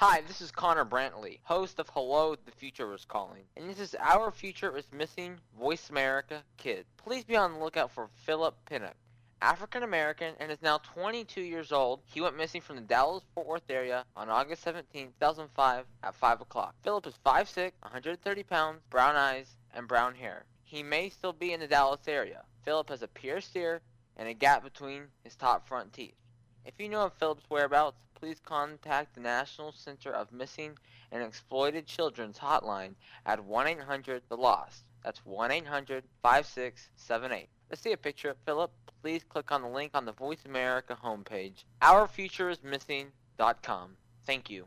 [0.00, 3.42] Hi, this is Connor Brantley, host of Hello, the Future is Calling.
[3.54, 6.86] And this is Our Future is Missing Voice America Kid.
[6.96, 8.94] Please be on the lookout for Philip Pinnock.
[9.42, 12.00] African American and is now 22 years old.
[12.06, 16.40] He went missing from the Dallas Fort Worth area on August 17, 2005 at 5
[16.40, 16.74] o'clock.
[16.82, 20.46] Philip is 5'6, 130 pounds, brown eyes, and brown hair.
[20.64, 22.44] He may still be in the Dallas area.
[22.64, 23.82] Philip has a pierced ear
[24.16, 26.14] and a gap between his top front teeth.
[26.64, 30.78] If you know of Philip's whereabouts, please contact the National Center of Missing
[31.10, 34.84] and Exploited Children's hotline at 1-800-THE-LOST.
[35.02, 37.46] That's 1-800-5678.
[37.70, 38.70] Let's see a picture of Philip.
[39.02, 43.96] Please click on the link on the Voice America homepage, ourfutureismissing.com.
[44.26, 44.66] Thank you.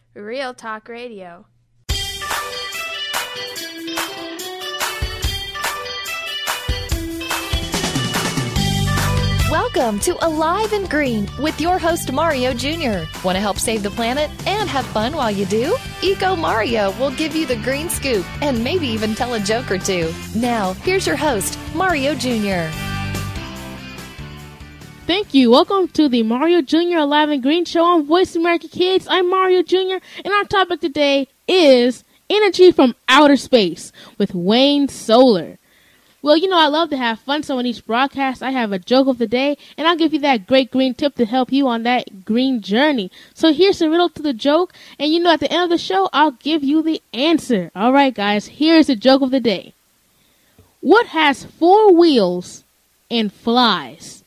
[0.13, 1.45] real talk radio.
[9.49, 13.03] Welcome to Alive and Green with your host Mario Jr.
[13.23, 15.75] Want to help save the planet and have fun while you do?
[16.01, 19.77] Eco Mario will give you the green scoop and maybe even tell a joke or
[19.77, 20.13] two.
[20.35, 22.90] Now, here's your host, Mario Jr.
[25.11, 25.51] Thank you.
[25.51, 26.99] Welcome to the Mario Jr.
[26.99, 29.07] Alive and Green Show on Voice America Kids.
[29.09, 29.97] I'm Mario Jr.
[30.23, 35.57] and our topic today is energy from outer space with Wayne Solar.
[36.21, 38.79] Well, you know, I love to have fun, so in each broadcast, I have a
[38.79, 41.67] joke of the day, and I'll give you that great green tip to help you
[41.67, 43.11] on that green journey.
[43.33, 45.77] So here's the riddle to the joke, and you know, at the end of the
[45.77, 47.69] show, I'll give you the answer.
[47.75, 49.73] All right, guys, here's the joke of the day.
[50.79, 52.63] What has four wheels
[53.09, 54.20] and flies?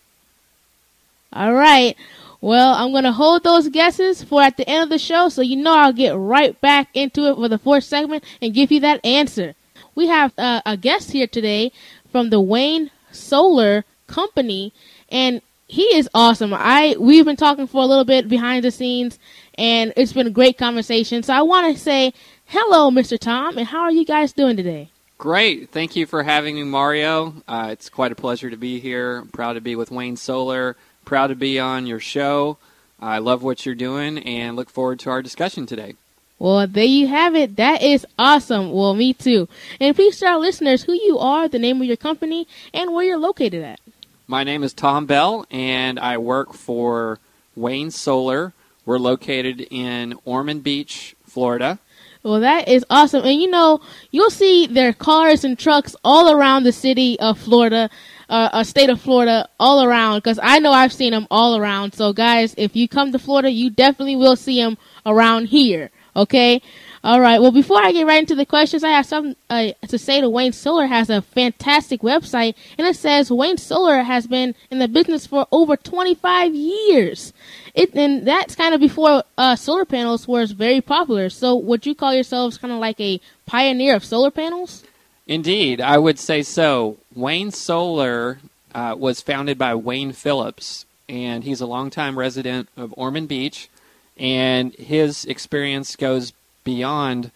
[1.34, 1.97] All right.
[2.41, 5.43] Well, I'm going to hold those guesses for at the end of the show, so
[5.43, 8.81] you know I'll get right back into it for the fourth segment and give you
[8.81, 9.55] that answer
[9.94, 11.73] we have uh, a guest here today
[12.11, 14.73] from the Wayne Solar Company,
[15.09, 16.53] and he is awesome.
[16.53, 19.19] I we've been talking for a little bit behind the scenes,
[19.56, 21.23] and it's been a great conversation.
[21.23, 22.12] So I want to say
[22.47, 23.19] hello, Mr.
[23.19, 24.91] Tom, and how are you guys doing today?
[25.17, 25.71] Great.
[25.71, 27.34] Thank you for having me, Mario.
[27.49, 29.19] Uh, it's quite a pleasure to be here.
[29.19, 30.77] I'm proud to be with Wayne Solar.
[31.04, 32.59] Proud to be on your show.
[33.00, 35.94] I love what you're doing and look forward to our discussion today.
[36.38, 37.56] Well, there you have it.
[37.56, 38.72] That is awesome.
[38.72, 39.48] Well, me too.
[39.81, 43.04] And please tell our listeners who you are, the name of your company, and where
[43.04, 43.81] you're located at.
[44.26, 47.19] My name is Tom Bell, and I work for
[47.54, 48.53] Wayne Solar.
[48.87, 51.78] We're located in Ormond Beach, Florida.
[52.22, 53.25] Well, that is awesome.
[53.25, 57.91] And you know, you'll see their cars and trucks all around the city of Florida,
[58.29, 60.19] uh, state of Florida, all around.
[60.19, 61.95] Because I know I've seen them all around.
[61.95, 65.91] So, guys, if you come to Florida, you definitely will see them around here.
[66.17, 66.62] Okay.
[67.05, 67.39] All right.
[67.39, 70.31] Well, before I get right into the questions, I have something uh, to say to
[70.31, 74.89] Wayne Solar has a fantastic website, and it says Wayne Solar has been in the
[74.89, 77.35] business for over 25 years.
[77.75, 81.29] It, and that's kind of before uh, solar panels were very popular.
[81.29, 84.83] So, would you call yourselves kind of like a pioneer of solar panels?
[85.27, 86.99] Indeed, I would say so.
[87.15, 88.39] Wayne Solar
[88.75, 93.69] uh, was founded by Wayne Phillips, and he's a longtime resident of Ormond Beach
[94.17, 97.31] and his experience goes beyond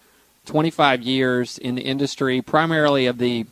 [0.45, 3.45] 25 years in the industry, primarily of the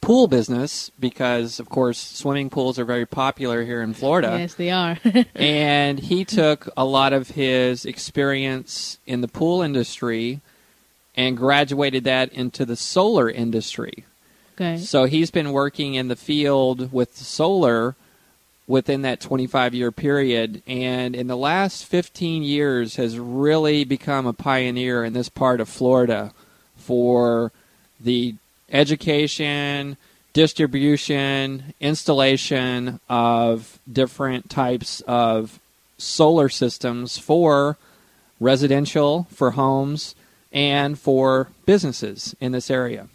[0.00, 4.36] pool business, because of course swimming pools are very popular here in Florida.
[4.38, 4.98] Yes, they are.
[5.34, 10.40] and he took a lot of his experience in the pool industry
[11.14, 14.04] and graduated that into the solar industry.
[14.54, 14.78] Okay.
[14.78, 17.94] So he's been working in the field with solar
[18.66, 24.32] within that 25 year period and in the last 15 years has really become a
[24.32, 26.32] pioneer in this part of Florida
[26.76, 27.50] for
[28.00, 28.34] the
[28.70, 29.96] education,
[30.32, 35.58] distribution, installation of different types of
[35.98, 37.76] solar systems for
[38.40, 40.14] residential, for homes,
[40.52, 43.08] and for businesses in this area.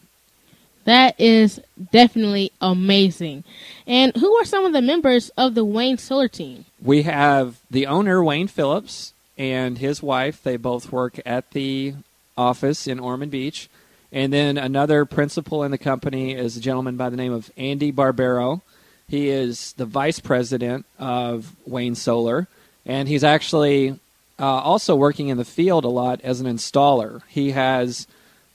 [0.86, 1.60] That is
[1.92, 3.44] definitely amazing.
[3.86, 6.66] And who are some of the members of the Wayne Solar team?
[6.82, 10.42] We have the owner, Wayne Phillips, and his wife.
[10.42, 11.96] They both work at the
[12.38, 13.70] office in Ormond Beach.
[14.14, 17.92] And then another principal in the company is a gentleman by the name of Andy
[17.92, 18.62] Barbero.
[19.10, 22.48] He is the vice president of Wayne Solar,
[22.86, 24.00] and he's actually
[24.40, 27.22] uh, also working in the field a lot as an installer.
[27.28, 28.08] He has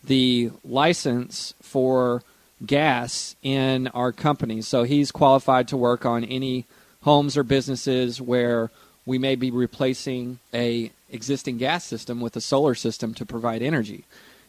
[0.04, 2.22] the license for
[2.64, 6.66] gas in our company, so he's qualified to work on any
[7.02, 8.70] homes or businesses where
[9.04, 14.04] we may be replacing a existing gas system with a solar system to provide energy.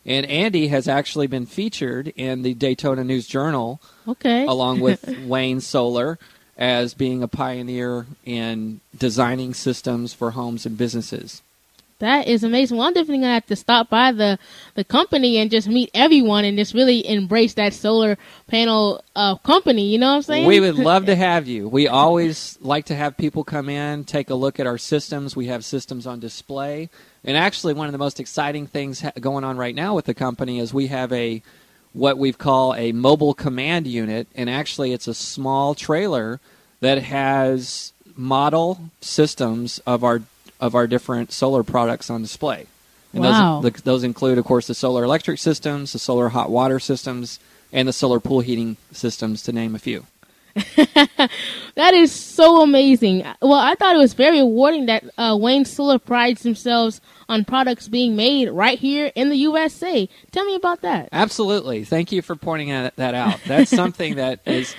[0.06, 4.46] And Andy has actually been featured in the Daytona News Journal Okay.
[4.46, 6.20] along with Wayne Solar
[6.58, 11.42] as being a pioneer in designing systems for homes and businesses.
[12.04, 12.78] That is amazing.
[12.78, 14.38] Well, I'm definitely gonna have to stop by the
[14.76, 18.18] the company and just meet everyone and just really embrace that solar
[18.48, 19.86] panel uh, company.
[19.86, 20.46] You know what I'm saying?
[20.46, 21.70] We would love to have you.
[21.70, 25.36] We always like to have people come in, take a look at our systems.
[25.38, 26.90] We have systems on display.
[27.24, 30.14] And actually, one of the most exciting things ha- going on right now with the
[30.14, 31.42] company is we have a
[31.94, 36.40] what we've call a mobile command unit, and actually, it's a small trailer
[36.80, 40.22] that has model systems of our
[40.60, 42.68] of our different solar products on display.
[43.14, 43.62] And Wow.
[43.62, 47.40] those, the, those include, of course, the solar electric systems, the solar hot water systems,
[47.72, 50.06] and the solar pool heating systems, to name a few.
[51.76, 53.24] That is so amazing.
[53.42, 57.88] Well, I thought it was very rewarding that uh, Wayne Solar prides themselves on products
[57.88, 60.08] being made right here in the USA.
[60.32, 61.10] Tell me about that.
[61.12, 61.84] Absolutely.
[61.84, 63.40] Thank you for pointing that out.
[63.48, 64.76] That's something that is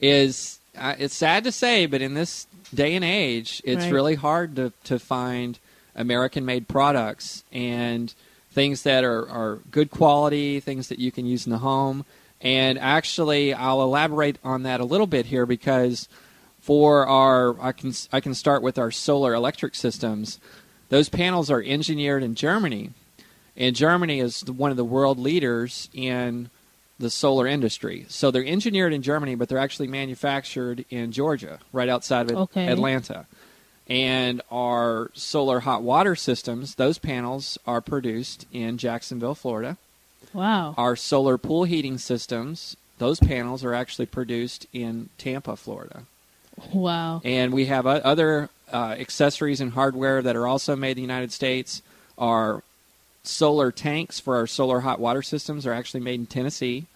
[0.00, 3.92] is uh, it's sad to say, but in this day and age, it's Right.
[3.92, 5.58] really hard to to find
[5.96, 8.12] American-made products and
[8.52, 12.04] things that are are good quality, things that you can use in the home.
[12.44, 16.08] And actually, I'll elaborate on that a little bit here because
[16.60, 20.38] for our I can I can start with our solar electric systems.
[20.90, 22.90] Those panels are engineered in Germany,
[23.56, 26.50] and Germany is one of the world leaders in
[26.98, 28.04] the solar industry.
[28.08, 32.68] So they're engineered in Germany, but they're actually manufactured in Georgia, right outside of Okay.
[32.68, 33.26] Atlanta.
[33.88, 39.76] And our solar hot water systems, those panels are produced in Jacksonville, Florida.
[40.34, 40.74] Wow.
[40.76, 46.02] Our solar pool heating systems, those panels are actually produced in Tampa, Florida.
[46.72, 47.22] Wow.
[47.24, 51.32] And we have other uh, accessories and hardware that are also made in the United
[51.32, 51.82] States.
[52.18, 52.62] Our
[53.22, 56.86] solar tanks for our solar hot water systems are actually made in Tennessee.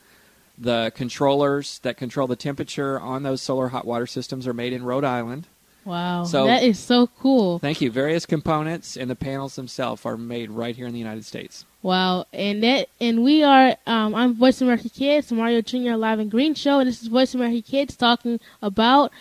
[0.59, 4.83] The controllers that control the temperature on those solar hot water systems are made in
[4.83, 5.47] Rhode Island.
[5.89, 6.25] Wow.
[6.25, 7.59] So- that is so cool.
[7.59, 7.91] Thank you.
[7.91, 11.65] Various components and the panels themselves are made right here in the United States.
[11.81, 15.95] Wow, and that and we are um, I'm Voice America Kids, Mario Jr.
[15.95, 19.13] Live and Green Show, and this is Voice America Kids talking about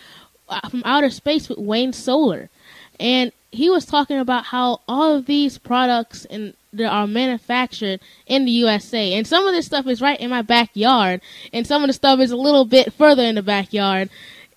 [0.48, 2.50] uh, from outer space with Wayne Solar,
[3.00, 8.44] and he was talking about how all of these products and that are manufactured in
[8.44, 11.22] the USA, and some of this stuff is right in my backyard,
[11.52, 14.10] and some of the stuff is a little bit further in the backyard.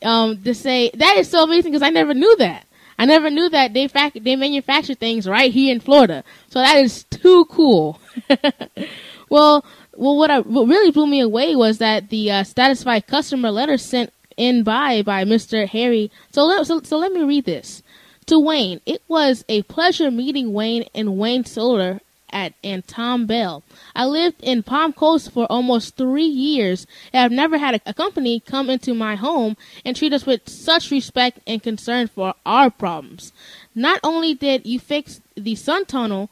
[0.04, 2.66] Um, to say that is so amazing because I never knew that.
[2.98, 6.24] I never knew that they fac- they manufacture things right here in Florida.
[6.50, 8.00] So that is too cool.
[9.30, 9.66] well,
[9.96, 13.78] well, what I, what really blew me away was that the uh, satisfied customer letter
[13.78, 15.68] sent in by by Mr.
[15.68, 16.12] Harry.
[16.32, 17.84] So let so, so let me read this
[18.28, 18.82] to Wayne.
[18.86, 23.64] It was a pleasure meeting Wayne and Wayne Solar at and Tom Bell.
[23.96, 28.40] I lived in Palm Coast for almost three years, and I've never had a company
[28.40, 33.34] come into my home and treat us with such respect and concern for our problems.
[33.76, 36.30] Not only did you fix the sun tunnel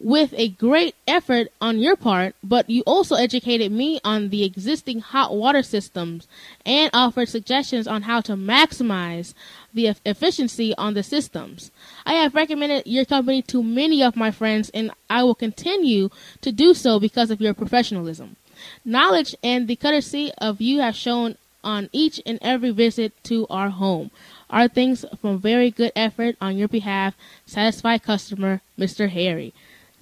[0.00, 5.00] with a great effort on your part, but you also educated me on the existing
[5.00, 6.26] hot water systems
[6.64, 9.34] and offered suggestions on how to maximize
[9.72, 11.70] the efficiency on the systems.
[12.04, 16.10] I have recommended your company to many of my friends and I will continue
[16.40, 18.36] to do so because of your professionalism.
[18.84, 23.70] Knowledge and the courtesy of you have shown on each and every visit to our
[23.70, 24.10] home
[24.48, 27.14] are things from very good effort on your behalf.
[27.46, 29.08] Satisfied customer, Mr.
[29.10, 29.52] Harry.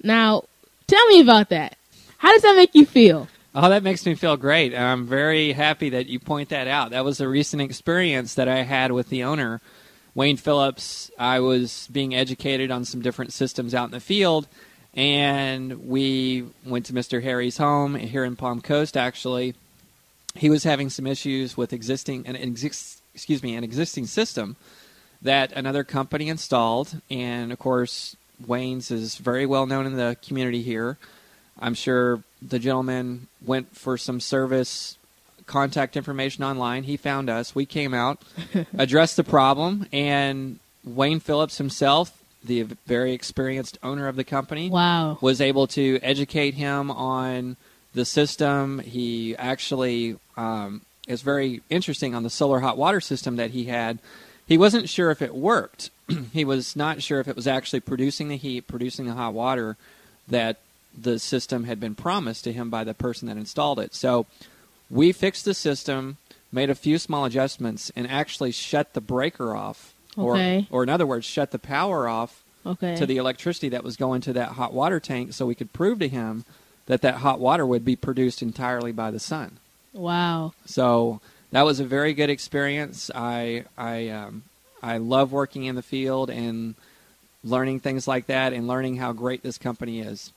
[0.01, 0.43] Now,
[0.87, 1.77] tell me about that.
[2.17, 3.27] How does that make you feel?
[3.55, 4.75] Oh, that makes me feel great.
[4.75, 6.91] I'm very happy that you point that out.
[6.91, 9.59] That was a recent experience that I had with the owner,
[10.13, 11.09] Wayne Phillips.
[11.17, 14.47] I was being educated on some different systems out in the field,
[14.93, 17.23] and we went to Mr.
[17.23, 18.95] Harry's home here in Palm Coast.
[18.95, 19.55] Actually,
[20.35, 24.57] he was having some issues with existing an excuse me an existing system
[25.23, 28.15] that another company installed, and of course,
[28.45, 30.99] Wayne's is very well known in the community here.
[31.59, 34.97] I'm sure the gentleman went for some service
[35.45, 36.83] contact information online.
[36.83, 37.55] He found us.
[37.55, 38.21] We came out,
[38.77, 45.17] addressed the problem, and Wayne Phillips himself, the very experienced owner of the company, Wow.
[45.21, 47.57] was able to educate him on
[47.93, 48.79] the system.
[48.79, 53.99] He actually um, is very interesting on the solar hot water system that he had.
[54.47, 55.89] He wasn't sure if it worked
[56.33, 59.77] he was not sure if it was actually producing the heat, producing the hot water
[60.27, 60.57] that
[60.97, 63.93] the system had been promised to him by the person that installed it.
[63.95, 64.25] So
[64.89, 66.17] we fixed the system,
[66.51, 69.93] made a few small adjustments, and actually shut the breaker off.
[70.17, 70.67] Okay.
[70.71, 72.95] Or, or in other words, shut the power off Okay.
[72.97, 75.99] to the electricity that was going to that hot water tank so we could prove
[75.99, 76.43] to him
[76.87, 79.59] that that hot water would be produced entirely by the sun.
[79.93, 80.51] wow.
[80.65, 83.09] So that was a very good experience.
[83.15, 84.43] I I um,
[84.83, 86.75] I love working in the field and
[87.43, 90.31] learning things like that and learning how great this company is.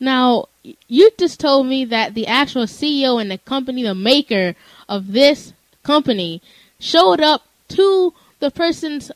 [0.00, 0.48] Now,
[0.88, 4.54] you just told me that the actual CEO and the company, the maker
[4.88, 6.42] of this company,
[6.78, 9.10] showed up to the person's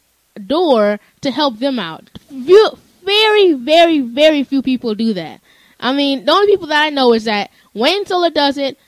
[0.47, 2.11] door to help them out.
[2.31, 5.41] Very, very, very few people do that.
[5.81, 8.79] I mean, the only people that I know is that Wayne Solar does it,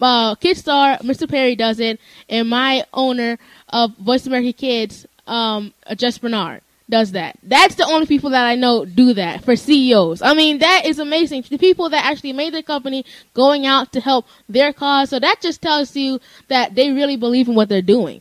[0.00, 1.28] uh, Kidstar, Mr.
[1.28, 7.38] Perry does it, and my owner of Voice America Kids, um, Jeff Spenard does that.
[7.42, 10.22] That's the only people that I know do that for CEOs.
[10.22, 11.44] I mean, that is amazing.
[11.48, 13.04] The people that actually made the company
[13.34, 15.10] going out to help their cause.
[15.10, 18.20] So that just tells you that they really believe in what they're doing.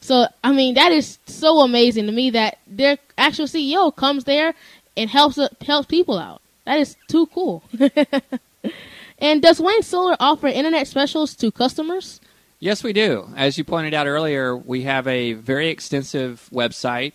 [0.00, 4.54] So, I mean, that is so amazing to me that their actual CEO comes there
[4.96, 6.40] and helps helps people out.
[6.64, 7.62] That is too cool.
[9.18, 12.20] and does Wayne Solar offer internet specials to customers?
[12.58, 13.28] Yes, we do.
[13.36, 17.12] As you pointed out earlier, we have a very extensive website.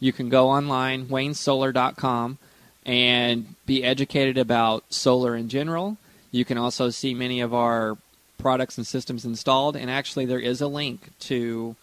[0.00, 2.38] You can go online, waynesolar.com,
[2.86, 5.96] and be educated about solar in general.
[6.30, 7.98] You can also see many of our
[8.38, 11.74] products and systems installed, and actually, there is a link to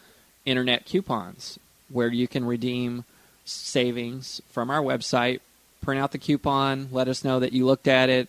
[0.45, 3.03] internet coupons where you can redeem
[3.43, 5.41] savings from our website.
[5.81, 8.27] Print out the coupon, let us know that you looked at it,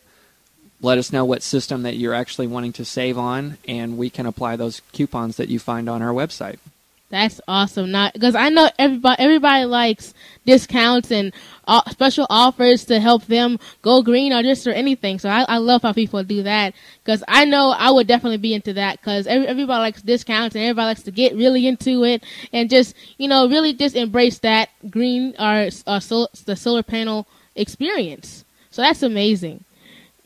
[0.83, 4.27] let us know what system that you're actually wanting to save on, and we can
[4.27, 6.59] apply those coupons that you find on our website.
[7.09, 7.93] That's awesome.
[7.93, 10.13] Not because I know everybody everybody likes
[10.45, 11.33] discounts and
[11.69, 15.21] uh, special offers to help them go green or just or anything.
[15.21, 18.55] So I, I love how people do that because I know I would definitely be
[18.55, 22.25] into that because every, everybody likes discounts and everybody likes to get really into it
[22.53, 27.27] and just you know really just embrace that green or uh, sol- the solar panel
[27.55, 28.45] experience.
[28.73, 29.65] So that's amazing.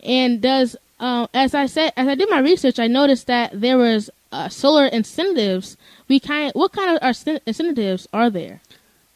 [0.03, 3.79] And does uh, as I said, as I did my research, I noticed that there
[3.79, 5.77] was uh, solar incentives.
[6.11, 8.63] We kind, what kind of incentives are there?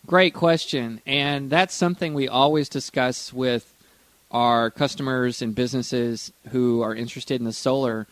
[0.07, 3.75] Great question, and that's something we always discuss with
[4.31, 8.07] our customers and businesses who are interested in the solar.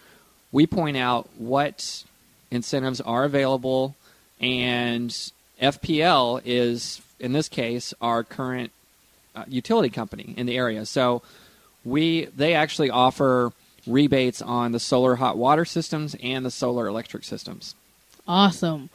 [0.50, 2.02] We point out what
[2.50, 3.94] incentives are available,
[4.40, 5.10] and
[5.60, 8.72] FPL is, in this case, our current
[9.36, 10.86] uh, utility company in the area.
[10.86, 11.22] So
[11.84, 13.52] we they actually offer
[13.86, 17.76] rebates on the solar hot water systems and the solar electric systems.
[18.32, 18.88] Awesome.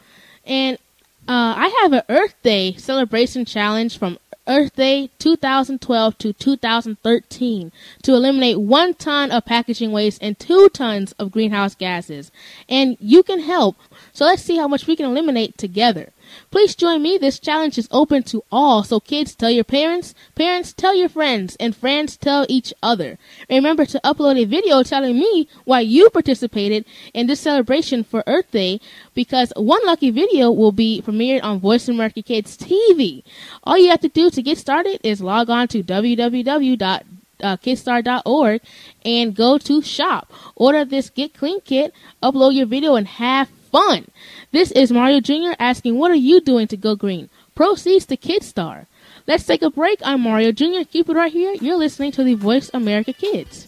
[0.48, 0.80] And
[1.28, 4.18] uh, I have an Earth Day celebration challenge from
[4.48, 11.12] Earth Day 2012 to 2013 to eliminate one ton of packaging waste and two tons
[11.20, 12.32] of greenhouse gases.
[12.68, 13.78] And you can help.
[14.12, 16.10] So let's see how much we can eliminate together.
[16.52, 17.18] Please join me.
[17.18, 18.84] This challenge is open to all.
[18.84, 23.18] So kids tell your parents, parents tell your friends, and friends tell each other.
[23.50, 28.52] Remember to upload a video telling me why you participated in this celebration for Earth
[28.52, 28.80] Day
[29.14, 33.24] because one lucky video will be premiered on Voice America Kids TV.
[33.64, 37.04] All you have to do to get started is log on to www
[37.42, 38.62] uh, kidstar.org
[39.06, 40.32] and go to shop.
[40.56, 44.08] Order this Get Clean kit, upload your video, and have fun.
[44.52, 45.56] This is Mario Jr.
[45.60, 47.30] asking, What are you doing to go green?
[47.56, 48.88] Proceeds to Kidstar.
[49.28, 50.00] Let's take a break.
[50.04, 50.84] I'm Mario Jr.
[50.90, 51.54] Keep it right here.
[51.54, 53.68] You're listening to the Voice America Kids.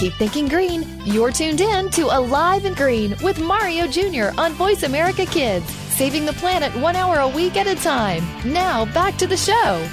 [0.00, 0.86] Keep thinking green.
[1.04, 4.30] You're tuned in to Alive and Green with Mario Jr.
[4.40, 8.24] on Voice America Kids, saving the planet one hour a week at a time.
[8.50, 9.86] Now, back to the show.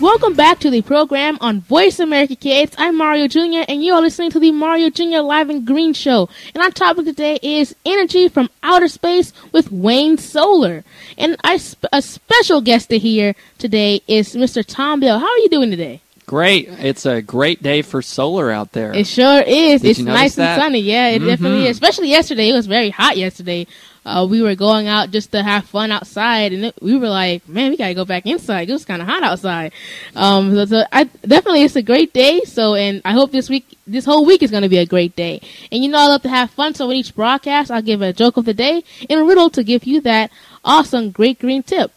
[0.00, 2.74] Welcome back to the program on Voice America Kids.
[2.76, 3.62] I'm Mario Jr.
[3.68, 5.20] and you are listening to the Mario Jr.
[5.20, 6.28] Live and Green Show.
[6.52, 10.82] And our topic today is energy from outer space with Wayne Solar.
[11.16, 11.60] And I,
[11.92, 14.66] a special guest to here today is Mr.
[14.66, 15.20] Tom Bell.
[15.20, 16.00] How are you doing today?
[16.32, 16.66] Great.
[16.78, 18.94] It's a great day for solar out there.
[18.94, 19.82] It sure is.
[19.82, 20.54] Did it's nice that?
[20.58, 20.78] and sunny.
[20.78, 21.26] Yeah, it Mhm.
[21.26, 21.76] definitely is.
[21.76, 22.48] Especially yesterday.
[22.48, 23.66] It was very hot yesterday.
[24.06, 27.46] Uh, we were going out just to have fun outside, and it, we were like,
[27.46, 28.70] "Man, we gotta go back inside.
[28.70, 29.72] It was kind of hot outside."
[30.16, 32.40] Um, so, so I definitely it's a great day.
[32.46, 35.42] So, and I hope this week, this whole week is gonna be a great day.
[35.70, 36.74] And you know, I love to have fun.
[36.74, 39.62] So, with each broadcast, I'll give a joke of the day and a riddle to
[39.62, 40.30] give you that
[40.64, 41.92] awesome great green tip.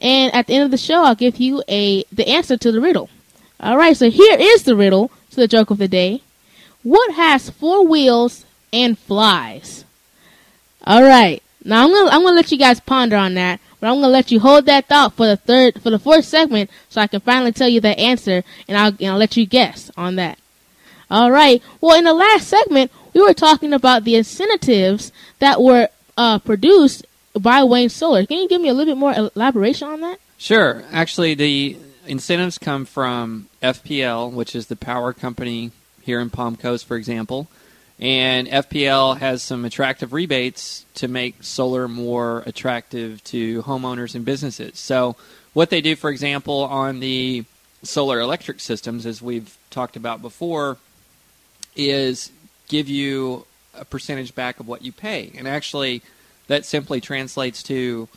[0.00, 2.80] And at the end of the show, I'll give you a the answer to the
[2.80, 3.08] riddle.
[3.62, 6.22] All right, so here is the riddle to the joke of the day.
[6.82, 9.84] What has four wheels and flies?
[10.84, 11.42] All right.
[11.64, 14.32] Now I'm gonna I'm gonna let you guys ponder on that, but I'm gonna let
[14.32, 17.52] you hold that thought for the third for the fourth segment, so I can finally
[17.52, 20.38] tell you the answer, and I'll and I'll let you guess on that.
[21.08, 21.62] All right.
[21.80, 27.06] Well, in the last segment, we were talking about the incentives that were uh, produced
[27.38, 28.26] by Wayne Solar.
[28.26, 30.18] Can you give me a little bit more elaboration on that?
[30.38, 30.82] Sure.
[30.90, 35.70] Actually, the incentives come from FPL, which is the power company
[36.02, 37.48] here in Palm Coast, for example.
[37.98, 44.78] And FPL has some attractive rebates to make solar more attractive to homeowners and businesses.
[44.78, 45.16] So,
[45.52, 47.44] what they do, for example, on the
[47.82, 50.78] solar electric systems, as we've talked about before,
[51.76, 52.32] is
[52.68, 55.30] give you a percentage back of what you pay.
[55.36, 56.02] And actually,
[56.46, 58.08] that simply translates to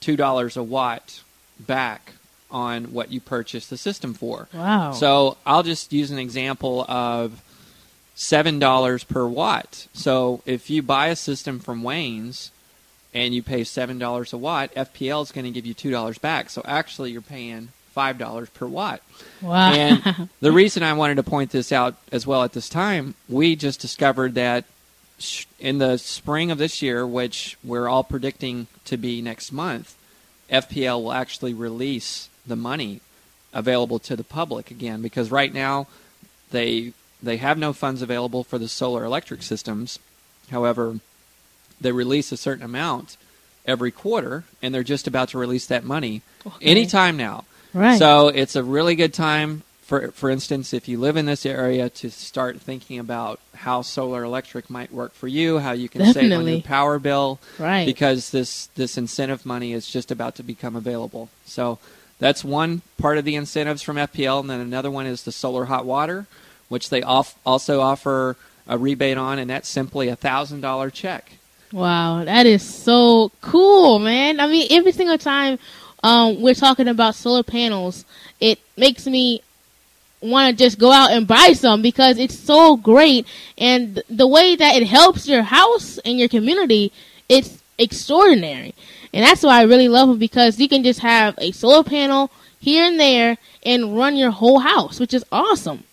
[0.00, 1.22] $2 a watt
[1.58, 2.12] back
[2.50, 4.48] on what you purchase the system for.
[4.52, 4.92] Wow.
[4.92, 7.42] So I'll just use an example of
[8.14, 9.88] seven dollars per watt.
[9.92, 12.50] So if you buy a system from Wayne's
[13.12, 16.18] and you pay seven dollars a watt, FPL is going to give you two dollars
[16.18, 16.50] back.
[16.50, 19.02] So actually, you're paying five dollars per watt.
[19.40, 19.72] Wow.
[19.72, 23.56] And the reason I wanted to point this out as well at this time, we
[23.56, 24.64] just discovered that
[25.60, 29.96] in the spring of this year, which we're all predicting to be next month,
[30.50, 33.00] FPL will actually release the money
[33.52, 35.86] available to the public again because right now
[36.50, 39.98] they they have no funds available for the solar electric systems.
[40.50, 40.98] However,
[41.80, 43.16] they release a certain amount
[43.64, 46.20] every quarter and they're just about to release that money
[46.60, 47.44] anytime now.
[47.72, 47.98] Right.
[47.98, 51.88] So it's a really good time for for instance if you live in this area
[51.90, 56.32] to start thinking about how solar electric might work for you, how you can save
[56.32, 57.86] on your power bill Right.
[57.86, 61.30] because this this incentive money is just about to become available.
[61.46, 61.78] So
[62.24, 65.66] that's one part of the incentives from FPL, and then another one is the solar
[65.66, 66.26] hot water,
[66.70, 71.32] which they off, also offer a rebate on, and that's simply a thousand dollar check.
[71.70, 74.40] Wow, that is so cool, man.
[74.40, 75.58] I mean, every single time
[76.02, 78.06] um, we're talking about solar panels,
[78.40, 79.42] it makes me
[80.22, 83.26] want to just go out and buy some because it's so great.
[83.58, 86.90] And th- the way that it helps your house and your community,
[87.28, 88.74] it's extraordinary.
[89.14, 92.32] And that's why I really love them because you can just have a solar panel
[92.58, 95.84] here and there and run your whole house, which is awesome.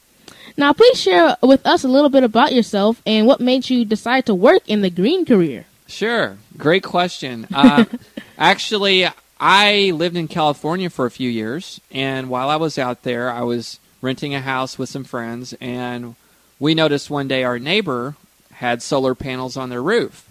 [0.57, 4.25] Now, please share with us a little bit about yourself and what made you decide
[4.25, 5.65] to work in the green career.
[5.85, 7.45] Sure, great question.
[7.53, 7.85] Uh,
[8.39, 9.07] actually,
[9.39, 13.41] I lived in California for a few years, and while I was out there, I
[13.41, 16.15] was renting a house with some friends, and
[16.59, 18.15] we noticed one day our neighbor
[18.53, 20.27] had solar panels on their roof,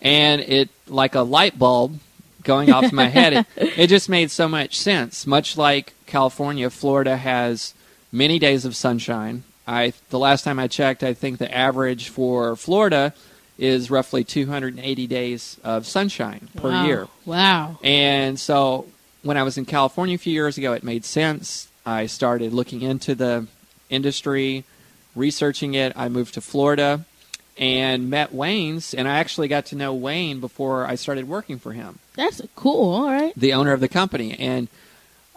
[0.00, 1.98] and it like a light bulb
[2.44, 3.46] going off my head.
[3.56, 5.26] It, it just made so much sense.
[5.26, 7.74] Much like California, Florida has
[8.10, 9.44] many days of sunshine.
[9.66, 13.14] I the last time I checked, I think the average for Florida
[13.58, 16.86] is roughly 280 days of sunshine per wow.
[16.86, 17.08] year.
[17.24, 17.78] Wow.
[17.82, 18.86] And so
[19.22, 21.68] when I was in California a few years ago, it made sense.
[21.86, 23.46] I started looking into the
[23.88, 24.64] industry,
[25.14, 25.92] researching it.
[25.96, 27.04] I moved to Florida
[27.56, 31.72] and met Wayne's, and I actually got to know Wayne before I started working for
[31.72, 31.98] him.
[32.14, 32.94] That's cool.
[32.94, 33.32] All right.
[33.36, 34.38] The owner of the company.
[34.38, 34.68] And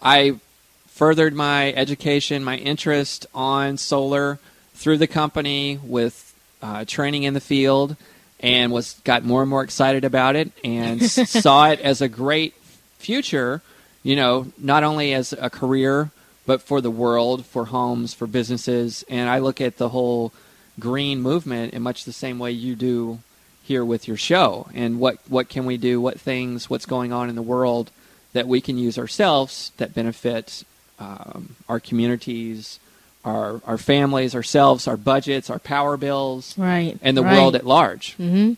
[0.01, 0.39] I
[0.87, 4.39] furthered my education, my interest on solar
[4.73, 7.95] through the company with uh, training in the field
[8.39, 12.53] and was got more and more excited about it and saw it as a great
[12.97, 13.61] future
[14.03, 16.11] you know not only as a career
[16.45, 20.33] but for the world for homes for businesses and i look at the whole
[20.79, 23.19] green movement in much the same way you do
[23.65, 27.29] here with your show and what what can we do what things what's going on
[27.29, 27.91] in the world
[28.33, 30.63] that we can use ourselves that benefit
[30.99, 32.79] um, our communities
[33.25, 37.33] our our families, ourselves, our budgets, our power bills, right, and the right.
[37.33, 38.13] world at large.
[38.13, 38.53] hmm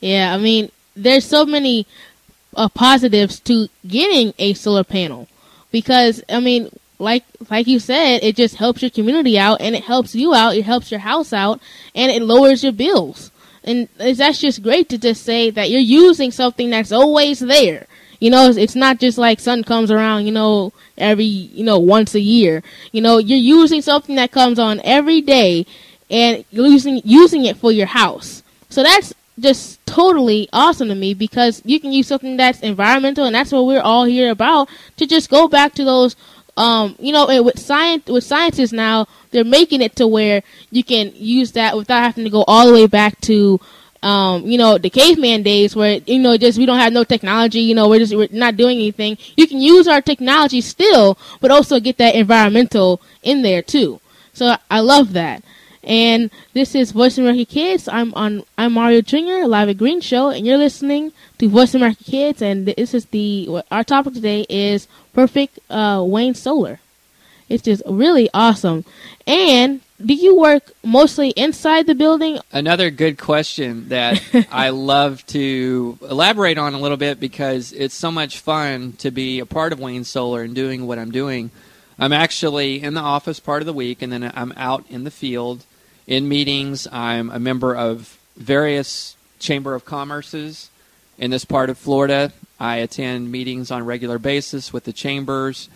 [0.00, 1.86] Yeah, I mean, there's so many
[2.56, 5.28] uh, positives to getting a solar panel
[5.70, 9.84] because I mean, like like you said, it just helps your community out and it
[9.84, 10.56] helps you out.
[10.56, 11.60] It helps your house out
[11.94, 13.30] and it lowers your bills.
[13.66, 17.86] And that's just great to just say that you're using something that's always there.
[18.20, 22.14] You know, it's, not just like sun comes around, you know, every, you know, once
[22.14, 22.62] a year.
[22.92, 25.66] You know, you're using something that comes on every day
[26.08, 28.42] and using, using it for your house.
[28.70, 33.34] So that's just totally awesome to me because you can use something that's environmental and
[33.34, 36.16] that's what we're all here about to just go back to those
[36.56, 40.82] um, you know, and with science, with scientists now, they're making it to where you
[40.82, 43.60] can use that without having to go all the way back to
[44.02, 47.60] um, you know, the caveman days where, you know, just we don't have no technology,
[47.60, 49.18] you know, we're just we're not doing anything.
[49.36, 54.00] You can use our technology still, but also get that environmental in there too.
[54.32, 55.42] So I love that.
[55.86, 57.86] And this is Voice America Kids.
[57.86, 59.46] I'm on I'm Mario Jr.
[59.46, 62.42] live at Green Show, and you're listening to Voice America Kids.
[62.42, 66.80] And this is the our topic today is perfect uh, Wayne Solar.
[67.48, 68.84] It's just really awesome.
[69.28, 72.40] And do you work mostly inside the building?
[72.50, 74.20] Another good question that
[74.50, 79.38] I love to elaborate on a little bit because it's so much fun to be
[79.38, 81.52] a part of Wayne Solar and doing what I'm doing.
[81.96, 85.10] I'm actually in the office part of the week, and then I'm out in the
[85.12, 85.64] field
[86.06, 86.86] in meetings.
[86.90, 90.68] I'm a member of various Chamber of Commerces
[91.18, 92.32] in this part of Florida.
[92.58, 95.68] I attend meetings on a regular basis with the chambers,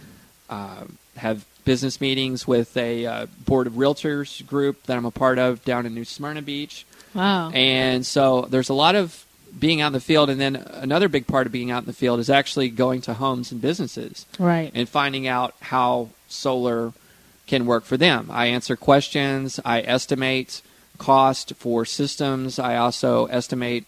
[0.49, 0.85] uh,
[1.17, 5.65] have business meetings with a uh, board of realtors group that I'm a part of
[5.65, 6.87] down in New Smyrna Beach.
[7.15, 7.51] Wow.
[7.51, 9.27] And so there's a lot of
[9.59, 10.31] being out in the field.
[10.31, 13.15] And then another big part of being out in the field is actually going to
[13.15, 14.27] homes and businesses.
[14.39, 14.71] Right.
[14.75, 16.93] And finding out how solar
[17.51, 18.31] can work for them.
[18.31, 20.63] I answer questions, I estimate
[20.99, 23.85] cost for systems, I also estimate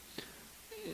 [0.75, 0.89] uh,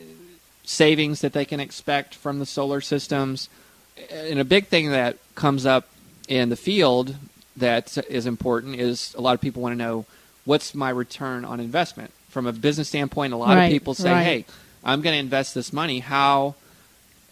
[0.65, 3.49] savings that they can expect from the solar systems.
[3.97, 5.89] Uh, and a big thing that comes up
[6.29, 7.17] in the field
[7.57, 10.05] that is important is a lot of people want to know
[10.45, 13.33] what's my return on investment from a business standpoint.
[13.33, 14.23] A lot Right, of people say, right.
[14.25, 14.45] "Hey,
[14.85, 16.01] I'm going to invest this money.
[16.01, 16.55] How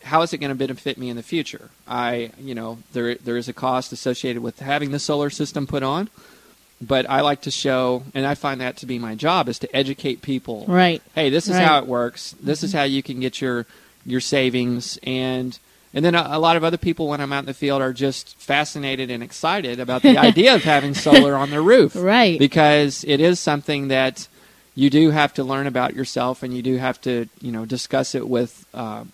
[0.06, 3.36] how is it going to benefit me in the future?" I, you know, there there
[3.36, 6.08] is a cost associated with having the solar system put on,
[6.80, 9.76] but I like to show, and I find that to be my job, is to
[9.76, 10.64] educate people.
[10.68, 11.02] Right.
[11.14, 11.60] Hey, this is Right.
[11.60, 11.68] Mm-hmm.
[11.68, 12.34] how it works.
[12.42, 13.66] This is how you can get your
[14.04, 15.58] your savings and.
[15.94, 17.94] And then a, a lot of other people, when I'm out in the field, are
[17.94, 22.38] just fascinated and excited about the idea of having solar on their roof Right.
[22.38, 24.28] because it is something that
[24.74, 28.14] you do have to learn about yourself and you do have to you know discuss
[28.14, 29.04] it with uh,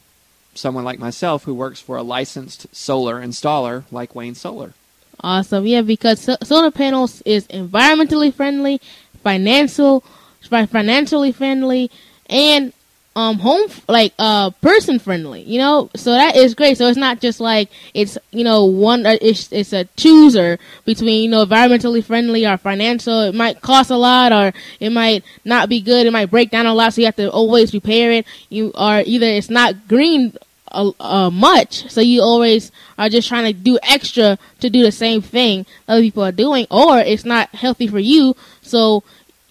[0.55, 4.75] someone like myself who works for a licensed solar installer like Wayne Solar.
[5.21, 5.67] Awesome.
[5.67, 8.81] Yeah, because solar panels is environmentally friendly,
[9.23, 10.03] financial,
[10.49, 11.91] financially friendly,
[12.27, 12.73] and
[13.15, 15.43] um home like uh person friendly.
[15.43, 16.79] You know, so that is great.
[16.79, 19.05] So it's not just like it's you know one.
[19.07, 23.21] uh, It's it's a chooser between you know environmentally friendly or financial.
[23.21, 26.07] It might cost a lot, or it might not be good.
[26.07, 28.27] It might break down a lot, so you have to always repair it.
[28.49, 30.35] You are either it's not green
[30.71, 34.93] uh, uh, much, so you always are just trying to do extra to do the
[34.93, 39.03] same thing other people are doing, or it's not healthy for you, so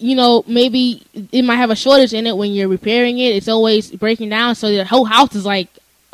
[0.02, 3.36] you know maybe it might have a shortage in it when you're repairing it.
[3.36, 5.70] It's always breaking down, so the whole house is like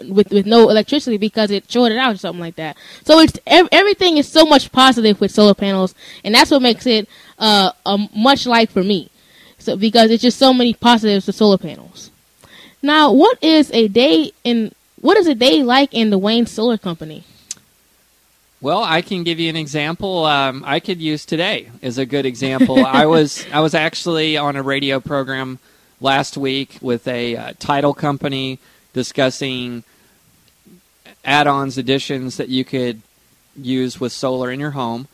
[0.05, 2.77] with with no electricity because it shorted out or something like that.
[3.03, 6.85] So it's ev- everything is so much positive with solar panels, and that's what makes
[6.85, 7.07] it
[7.39, 9.09] uh, a much like for me.
[9.57, 12.11] So because it's just so many positives to solar panels.
[12.81, 16.77] Now, what is a day in what is a day like in the Wayne Solar
[16.77, 17.23] Company?
[18.59, 20.25] Well, I can give you an example.
[20.25, 22.83] Um, I could use today as a good example.
[22.83, 25.59] I was I was actually on a radio program
[26.01, 28.57] last week with a uh, title company
[28.93, 29.83] discussing
[31.23, 33.03] add-ons, additions that you could
[33.55, 35.07] use with solar in your home.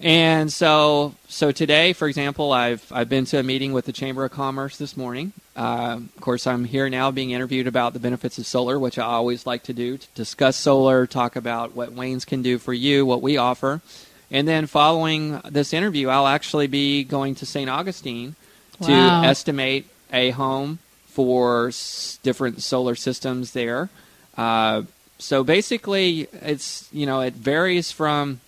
[0.00, 4.24] And so, so today, for example, I've I've been to a meeting with the Chamber
[4.24, 5.32] of Commerce this morning.
[5.56, 9.02] Uh, of course, I'm here now being interviewed about the benefits of solar, which I
[9.02, 13.04] always like to do to discuss solar, talk about what Wayne's can do for you,
[13.04, 13.80] what we offer,
[14.30, 17.68] and then following this interview, I'll actually be going to St.
[17.68, 18.36] Augustine
[18.82, 23.88] to estimate a home for s- different solar systems there.
[24.36, 24.82] Uh,
[25.18, 28.40] so basically, it's you know it varies from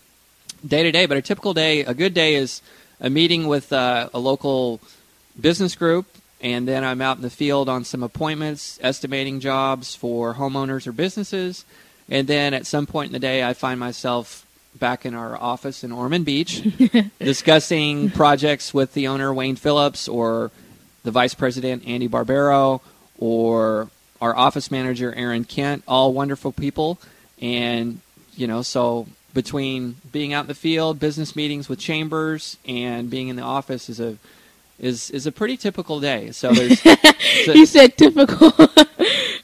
[0.67, 2.63] day to day, but a typical day, a good day is
[3.01, 4.81] a meeting with uh, a local
[5.41, 6.07] business group,
[6.41, 10.93] and then I'm out in the field on some appointments, estimating jobs for homeowners or
[10.93, 11.65] businesses,
[12.09, 15.83] and then at some point in the day, I find myself back in our office
[15.83, 16.63] in Ormond Beach
[17.19, 20.51] discussing projects with the owner Wayne Phillips or
[21.03, 22.81] the vice president Andy Barbero
[23.19, 23.89] or
[24.21, 26.99] our office manager Aaron Kent, all wonderful people,
[27.41, 28.01] and
[28.37, 33.29] you know, so between being out in the field, business meetings with chambers, and being
[33.29, 34.17] in the office is a
[34.79, 36.31] is is a pretty typical day.
[36.33, 36.81] So there's
[37.45, 38.53] so- you said typical.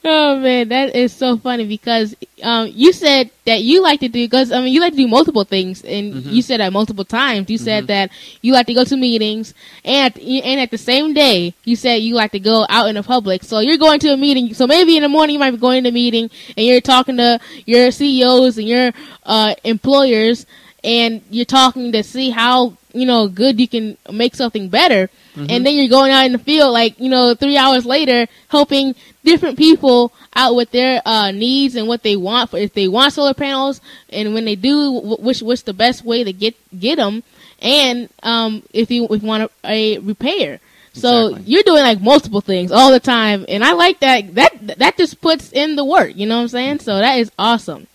[0.07, 4.25] oh man, that is so funny because um, you said that you like to do
[4.25, 6.31] because I mean you like to do multiple things, and Mm-hmm.
[6.31, 7.51] you said that multiple times.
[7.51, 8.11] You said that
[8.43, 9.53] you like to go to meetings,
[9.85, 13.03] and and at the same day you said you like to go out in the
[13.03, 13.43] public.
[13.45, 14.55] So you're going to a meeting.
[14.55, 17.17] So maybe in the morning you might be going to a meeting, and you're talking
[17.19, 18.93] to your CEOs and your
[19.25, 20.47] uh, employers,
[20.85, 25.11] and you're talking to see how you know good you can make something better.
[25.37, 28.95] And then you're going out in the field like you know three hours later helping
[29.23, 33.13] different people out with their uh, needs and what they want for if they want
[33.13, 36.97] solar panels and when they do wh- which what's the best way to get get
[36.97, 37.23] them
[37.61, 40.59] and um, if you if you want a, a repair.
[40.95, 41.53] So Exactly.
[41.53, 43.45] you're doing like multiple things all the time.
[43.49, 46.49] And i like that that that just puts in the work you know what i'm
[46.49, 46.79] saying?
[46.81, 47.87] So that is awesome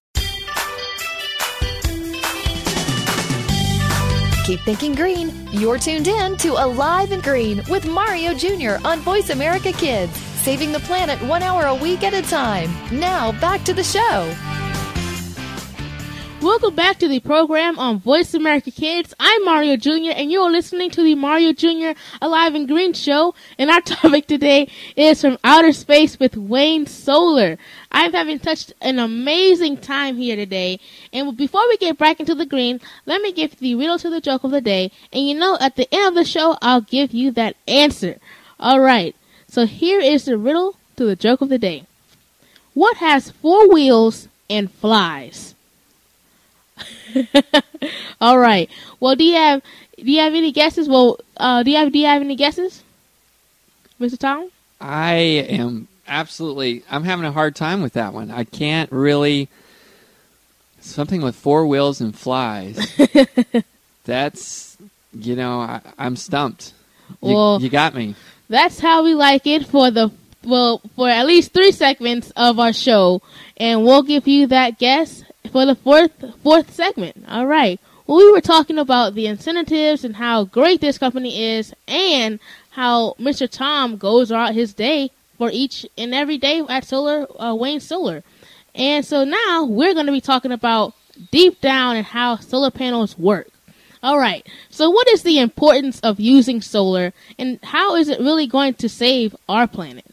[4.45, 5.47] Keep thinking green.
[5.51, 8.83] You're tuned in to Alive and Green with Mario Jr.
[8.83, 12.71] on Voice America Kids, saving the planet one hour a week at a time.
[12.91, 14.33] Now, back to the show.
[16.41, 19.13] Welcome back to the program on Voice America Kids.
[19.19, 20.09] I'm Mario Jr.
[20.15, 21.91] and you're listening to the Mario Jr.
[22.19, 23.35] Alive and Green show.
[23.59, 27.59] And our topic today is from outer space with Wayne Solar.
[27.91, 30.79] I'm having such an amazing time here today.
[31.13, 34.19] And before we get back into the green, let me give the riddle to the
[34.19, 34.91] joke of the day.
[35.13, 38.17] And you know, at the end of the show, I'll give you that answer.
[38.59, 39.15] All right.
[39.47, 41.85] So here is the riddle to the joke of the day.
[42.73, 45.53] What has four wheels and flies?
[48.21, 48.69] All right.
[48.99, 49.61] Well, do you have
[49.97, 50.87] do you have any guesses?
[50.89, 52.83] Well, uh, do you have do you have any guesses,
[53.99, 54.17] Mr.
[54.17, 54.49] Tom?
[54.79, 56.83] I am absolutely.
[56.89, 58.31] I'm having a hard time with that one.
[58.31, 59.47] I can't really.
[60.79, 62.79] Something with four wheels and flies.
[64.05, 64.77] That's
[65.13, 66.73] you know I, I'm stumped.
[67.21, 68.15] You, Well- you got me.
[68.49, 70.11] That's how we like it for the
[70.43, 73.21] well for at least three segments of our show,
[73.57, 76.11] and we'll give you that guess for the fourth
[76.43, 77.25] fourth segment.
[77.27, 77.79] All right.
[78.05, 82.39] Well, we were talking about the incentives and how great this company is, and
[82.71, 83.49] how Mr.
[83.49, 88.23] Tom goes out his day for each and every day at Solar uh, Wayne Solar,
[88.75, 90.93] and so now we're going to be talking about
[91.31, 93.47] deep down and how solar panels work.
[94.03, 94.45] All right.
[94.69, 98.89] So, what is the importance of using solar, and how is it really going to
[98.89, 100.05] save our planet?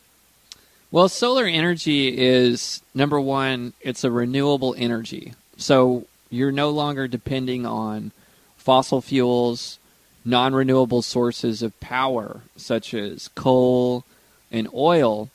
[0.90, 5.34] Well, solar energy is number one, it's a renewable energy.
[5.58, 8.12] So you're no longer depending on
[8.56, 9.78] fossil fuels,
[10.24, 14.04] non renewable sources of power, such as coal
[14.50, 15.28] and oil,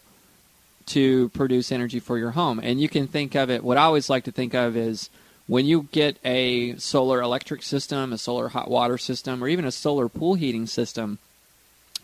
[0.88, 2.60] to produce energy for your home.
[2.60, 5.12] And you can think of it, what I always like to think of is
[5.46, 9.72] when you get a solar electric system, a solar hot water system, or even a
[9.72, 11.20] solar pool heating system,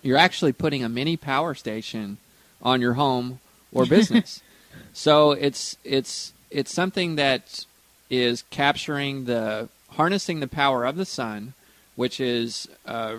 [0.03, 2.17] you're actually putting a mini power station
[2.61, 3.39] on your home
[3.71, 4.41] or business.
[4.93, 7.65] so it's it's it's something that
[8.09, 11.53] is capturing the harnessing the power of the sun,
[11.95, 13.17] which is a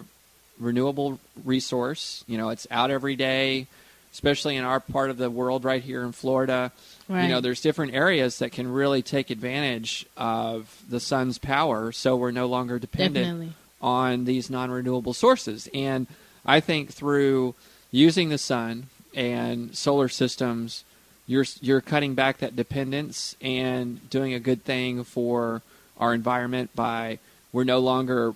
[0.59, 2.25] renewable resource.
[2.27, 3.67] You know, it's out every day,
[4.13, 6.73] especially in our part of the world right here in Florida.
[7.09, 7.25] Right.
[7.25, 12.17] You know, there's different areas that can really take advantage of the sun's power, so
[12.17, 13.53] we're no longer dependent Definitely.
[13.83, 15.69] on these non-renewable sources.
[15.75, 16.07] And
[16.47, 17.55] I think through
[17.91, 20.85] using the sun and solar systems,
[21.27, 25.63] you're you're cutting back that dependence and doing a good thing for
[25.99, 27.19] our environment by
[27.53, 28.35] we're no longer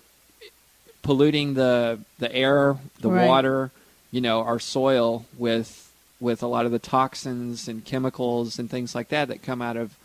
[1.01, 3.27] polluting the the air, the Right.
[3.27, 3.71] water,
[4.11, 8.95] you know, our soil with with a lot of the toxins and chemicals and things
[8.95, 9.95] like that that come out of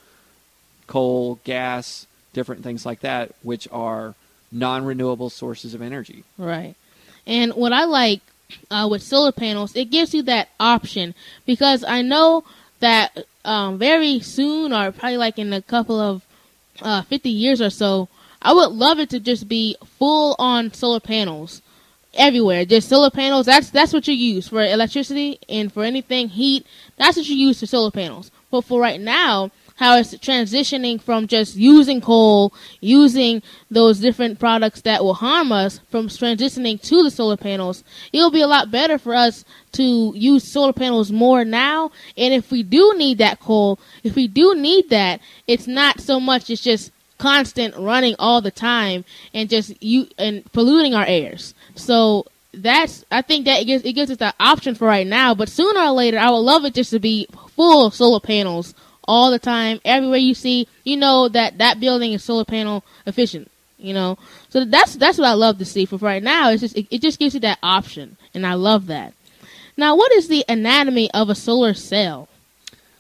[0.87, 4.15] coal, gas, different things like that, which are
[4.51, 6.25] non-renewable sources of energy.
[6.37, 6.75] Right.
[7.27, 8.21] And what I like
[8.71, 11.15] uh, with solar panels, it gives you that option
[11.47, 12.45] because I know
[12.81, 16.23] that um, very soon, or probably like in a couple of
[16.83, 18.09] uh, 50 years or so,
[18.43, 21.63] I would love it to just be full on solar panels
[22.15, 22.65] everywhere.
[22.65, 23.47] Just solar panels.
[23.47, 26.67] That's that's what you use for electricity and for anything heat.
[26.97, 28.31] That's what you use for solar panels.
[28.51, 34.83] But for right now, how it's transitioning from just using coal, using those different products
[34.83, 38.99] that will harm us, from transitioning to the solar panels, it'll be a lot better
[38.99, 41.91] for us to use solar panels more now.
[42.15, 46.21] And if we do need that coal, if we do need that, it's not so
[46.21, 46.51] much.
[46.51, 51.55] It's just constant running all the time and just you and polluting our airs.
[51.75, 55.35] So that's I think that it gives it gives us the option for right now.
[55.35, 58.75] But sooner or later, I would love it just to be full solar panels
[59.11, 60.69] all the time, everywhere you see.
[60.85, 63.51] You know that that building is solar panel efficient.
[63.77, 64.19] You know,
[64.51, 65.85] so that's that's what I love to see.
[65.87, 68.87] For right now, it's just it, it just gives you that option, and I love
[68.87, 69.15] that.
[69.77, 72.29] Now, what is the anatomy of a solar cell?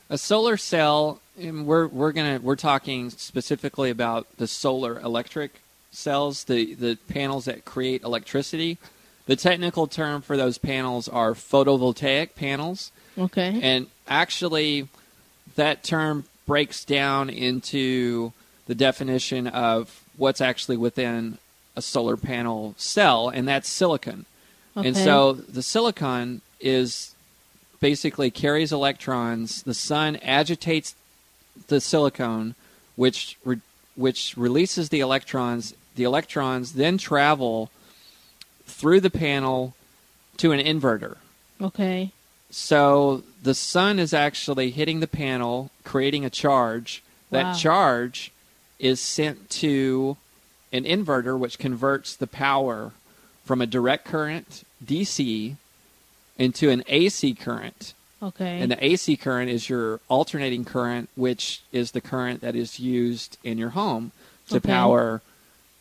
[0.08, 5.60] A solar cell, and we're we're gonna we're talking specifically about the solar electric
[5.92, 8.78] cells, the the panels that create electricity.
[9.26, 13.60] The technical term for those panels are photovoltaic panels, Okay.
[13.62, 14.88] and actually,
[15.56, 18.32] that term breaks down into
[18.66, 21.38] the definition of what's actually within
[21.76, 24.26] a solar panel cell, and that's silicon.
[24.76, 24.88] Okay.
[24.88, 27.14] And so the silicon is
[27.80, 29.62] basically carries electrons.
[29.62, 30.94] The sun agitates
[31.68, 32.54] the silicone,
[32.96, 33.60] which re-
[33.96, 35.74] which releases the electrons.
[35.96, 37.70] The electrons then travel
[38.66, 39.74] through the panel
[40.36, 41.16] to an inverter.
[41.60, 42.12] Okay.
[42.50, 47.02] So the sun is actually hitting the panel, creating a charge.
[47.30, 47.42] Wow.
[47.42, 48.32] That charge
[48.78, 50.16] is sent to
[50.72, 52.92] an inverter, which converts the power
[53.44, 55.56] from a direct current DC
[56.38, 57.94] into an AC current.
[58.22, 58.60] Okay.
[58.60, 63.38] And the AC current is your alternating current, which is the current that is used
[63.42, 64.12] in your home
[64.48, 64.68] to Okay.
[64.68, 65.22] power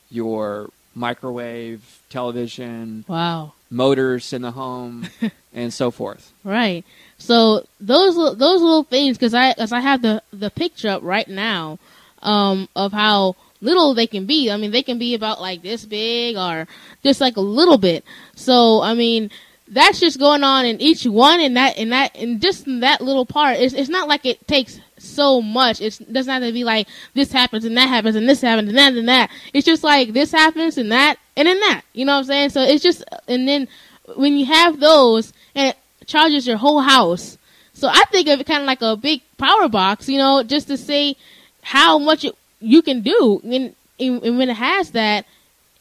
[0.10, 3.54] your microwave, television, wow.
[3.70, 5.08] motors in the home,
[5.54, 6.32] and so forth.
[6.44, 6.84] Right.
[7.18, 11.28] So those those little things, because I as I have the the picture up right
[11.28, 11.80] now,
[12.22, 14.52] um, of how little they can be.
[14.52, 16.68] I mean, they can be about like this big or
[17.04, 18.04] just like a little bit.
[18.36, 19.30] So I mean,
[19.68, 23.02] that's just going on in each one, and that and that and just in that
[23.02, 23.58] little part.
[23.58, 25.82] It's it's not like it takes so much.
[25.82, 28.70] It's, it doesn't have to be like this happens and that happens and this happens
[28.70, 29.30] and that and that.
[29.54, 31.82] It's just like this happens and that and then that.
[31.94, 32.50] You know what I'm saying?
[32.50, 33.68] So it's just and then
[34.16, 37.38] when you have those and it charges your whole house.
[37.74, 40.68] So I think of it kind of like a big power box, you know, just
[40.68, 41.16] to say
[41.62, 43.42] how much it, you can do.
[43.44, 45.26] And, and when it has that,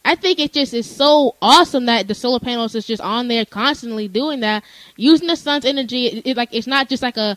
[0.04, 3.44] I think it just is so awesome that the solar panels is just on there
[3.44, 4.62] constantly doing that,
[4.96, 6.06] using the sun's energy.
[6.06, 7.36] It, it like it's not just like a,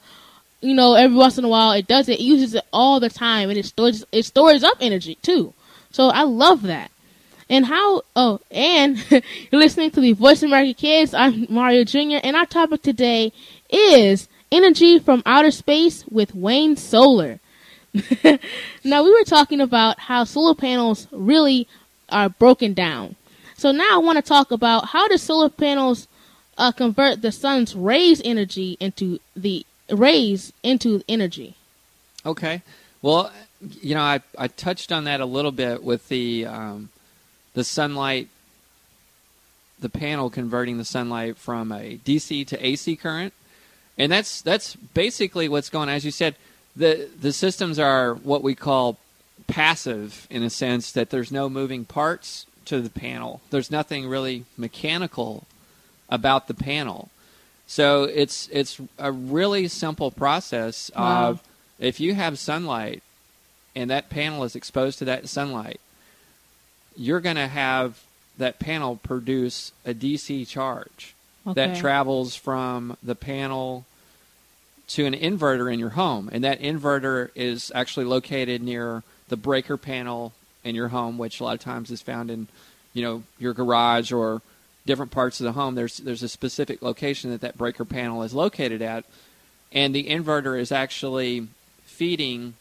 [0.61, 2.19] you know, every once in a while it does it.
[2.19, 5.53] It uses it all the time, and it stores it stores up energy too.
[5.91, 6.91] So I love that.
[7.49, 8.03] And how?
[8.15, 11.13] Oh, and you're listening to the Voice America Kids.
[11.13, 12.19] I'm Mario Jr.
[12.23, 13.33] And our topic today
[13.69, 17.39] is energy from outer space with Wayne Solar.
[18.85, 21.67] now we were talking about how solar panels really
[22.07, 23.15] are broken down.
[23.57, 26.07] So now I want to talk about how do solar panels
[26.57, 31.55] uh, convert the sun's rays energy into the rays into energy.
[32.25, 32.61] Okay.
[33.01, 33.31] Well,
[33.81, 36.89] you know, I, I touched on that a little bit with the um,
[37.53, 38.29] the sunlight,
[39.79, 43.33] the panel converting the sunlight from a DC to AC current,
[43.97, 45.89] and that's that's basically what's going.
[45.89, 45.95] on.
[45.95, 46.35] As you said,
[46.75, 48.97] the the systems are what we call
[49.47, 53.41] passive in a sense that there's no moving parts to the panel.
[53.49, 55.45] There's nothing really mechanical
[56.09, 57.09] about the panel.
[57.71, 61.29] So it's it's a really simple process Wow.
[61.29, 61.43] of
[61.79, 63.01] if you have sunlight
[63.73, 65.79] and that panel is exposed to that sunlight,
[66.97, 68.03] you're going to have
[68.37, 71.15] that panel produce a DC charge
[71.45, 73.85] that travels from the panel
[74.89, 76.29] to an inverter in your home.
[76.33, 80.33] And that inverter is actually located near the breaker panel
[80.65, 82.49] in your home, which a lot of times is found in,
[82.93, 84.41] you know, your garage or
[84.85, 85.75] different parts of the home.
[85.75, 89.05] There's there's a specific location that that breaker panel is located at,
[89.71, 91.47] and the inverter is actually
[91.85, 92.55] feeding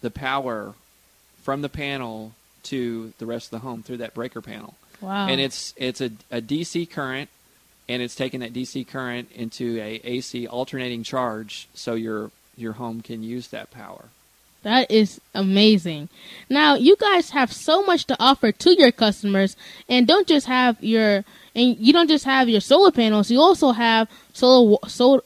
[0.00, 0.74] the power
[1.42, 2.32] from the panel
[2.64, 4.74] to the rest of the home through that breaker panel.
[5.00, 5.28] Wow.
[5.28, 7.28] And it's it's a, a DC current,
[7.88, 13.02] and it's taking that DC current into a AC alternating charge, so your your home
[13.02, 14.06] can use that power.
[14.62, 16.08] That is amazing.
[16.48, 19.56] Now, you guys have so much to offer to your customers
[19.88, 21.24] and don't just have your
[21.56, 24.78] and you don't just have your solar panels, you also have solar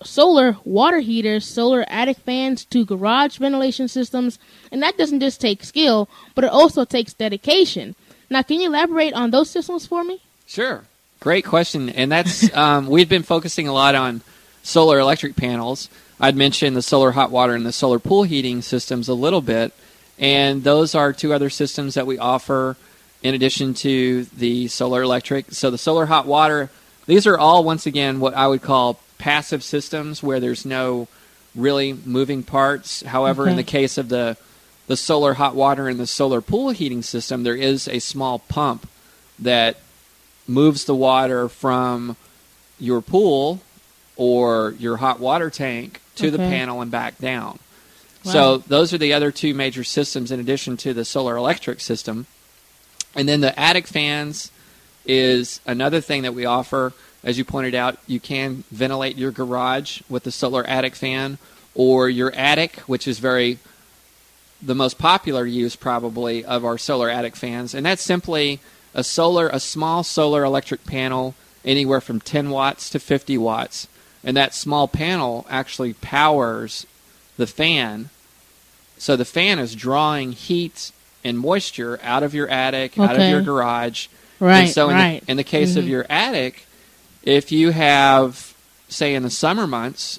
[0.03, 4.39] solar water heaters, solar attic fans to garage ventilation systems,
[4.71, 7.97] and that doesn't just take skill, but it also takes dedication.
[8.31, 10.23] Now, can you elaborate on those systems for me?
[10.47, 10.85] Sure.
[11.19, 11.91] Great question.
[11.91, 14.23] And that's, um, we've been focusing a lot on
[14.63, 15.89] solar electric panels.
[16.21, 19.73] I'd mentioned the solar hot water and the solar pool heating systems a little bit.
[20.19, 22.77] And those are two other systems that we offer
[23.23, 25.53] in addition to the solar electric.
[25.53, 26.71] So the solar hot water,
[27.07, 31.09] these are all, once again, what I would call passive systems where there's no
[31.55, 33.03] really moving parts.
[33.03, 34.37] However, in the case of the
[34.87, 38.89] the solar hot water and the solar pool heating system, there is a small pump
[39.39, 39.77] that
[40.49, 42.17] moves the water from
[42.81, 43.61] your pool
[44.17, 47.61] or your hot water tank to the panel and back down.
[48.25, 48.33] Wow.
[48.33, 52.27] So those are the other two major systems in addition to the solar electric system.
[53.15, 54.51] And then the attic fans
[55.05, 56.93] is another thing that we offer.
[57.23, 61.39] As you pointed out, you can ventilate your garage with the solar attic fan
[61.75, 63.59] or your attic, which is very
[64.63, 68.61] the most popular use probably of our solar attic fans, and that's simply
[68.95, 71.35] a solar, a small solar electric panel,
[71.65, 73.89] anywhere from 10 watts to 50 watts,
[74.23, 76.87] and that small panel actually powers
[77.37, 78.11] the fan.
[78.99, 80.93] So the fan is drawing heat
[81.25, 84.07] and moisture out of your attic, out of your garage,
[84.39, 84.61] Right.
[84.61, 85.25] And so in, right.
[85.27, 85.89] the, in the case of Mhm.
[85.89, 86.65] your attic,
[87.23, 88.55] if you have,
[88.89, 90.19] say, in the summer months,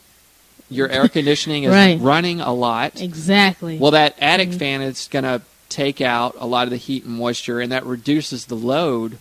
[0.69, 1.99] your air conditioning is Right.
[1.99, 3.01] running a lot.
[3.01, 3.79] Exactly.
[3.79, 4.59] Well, that attic Mhm.
[4.59, 7.83] fan is going to take out a lot of the heat and moisture, and that
[7.85, 9.17] reduces the load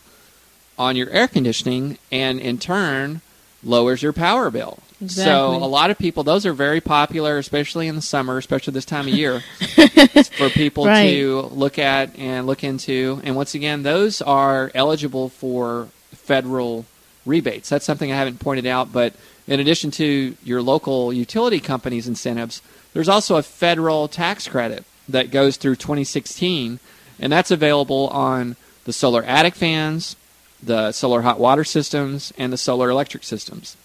[0.78, 3.22] on your air conditioning, and in turn
[3.64, 4.80] lowers your power bill.
[5.08, 8.84] So a lot of people, those are very popular, especially in the summer, especially this
[8.84, 9.40] time of year,
[10.36, 11.10] for people Right.
[11.10, 13.20] to look at and look into.
[13.24, 16.84] And once again, those are eligible for federal
[17.24, 17.68] rebates.
[17.68, 19.14] That's something I haven't pointed out, but
[19.46, 22.60] in addition to your local utility companies' incentives,
[22.92, 26.78] there's also a federal tax credit that goes through 2016,
[27.18, 30.14] and that's available on the solar attic fans,
[30.62, 33.76] the solar hot water systems, and the solar electric systems.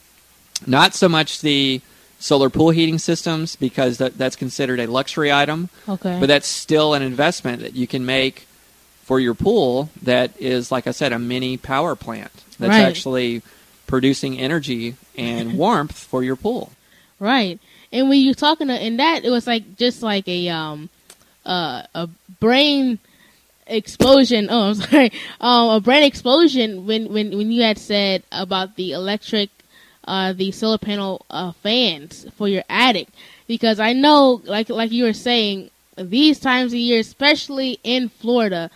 [0.67, 1.81] Not so much the
[2.19, 6.17] solar pool heating systems because that, that's considered a luxury item, Okay.
[6.19, 8.47] but that's still an investment that you can make
[9.03, 12.81] for your pool that is, like I said, a mini power plant that's Right.
[12.85, 13.41] actually
[13.85, 16.71] producing energy and warmth for your pool.
[17.19, 17.59] Right.
[17.91, 20.89] And when you're talking to, and that it was like just like a um
[21.45, 22.09] uh a
[22.39, 22.97] brain
[23.67, 24.47] explosion.
[24.49, 25.11] Oh, I'm sorry.
[25.39, 29.49] Um, a brain explosion when when when you had said about the electric,
[30.05, 33.07] uh, the solar panel uh, fans for your attic,
[33.47, 38.69] because I know, like like you were saying, these times of year, especially in Florida.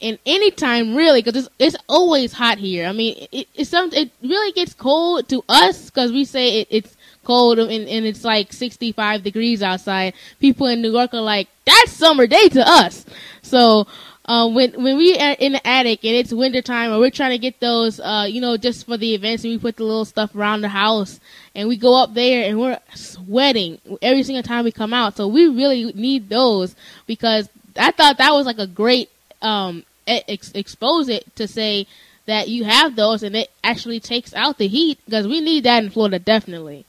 [0.00, 2.86] And any time really, because it's it's always hot here.
[2.86, 6.68] I mean, it it's some it really gets cold to us because we say it,
[6.70, 6.96] it's
[7.28, 10.14] cold and, and it's like 65 degrees outside.
[10.40, 13.04] People in New York are like, that's summer day to us.
[13.42, 13.86] So,
[14.28, 17.30] uh, when, when we are in the attic and it's winter time or we're trying
[17.30, 20.04] to get those, uh, you know, just for the events and we put the little
[20.04, 21.18] stuff around the house
[21.54, 25.16] and we go up there and we're sweating every single time we come out.
[25.16, 26.76] So we really need those
[27.06, 29.08] because I thought that was like a great,
[29.40, 31.86] um, ex- expose it to say
[32.26, 35.82] that you have those and it actually takes out the heat because we need that
[35.82, 36.84] in Florida definitely.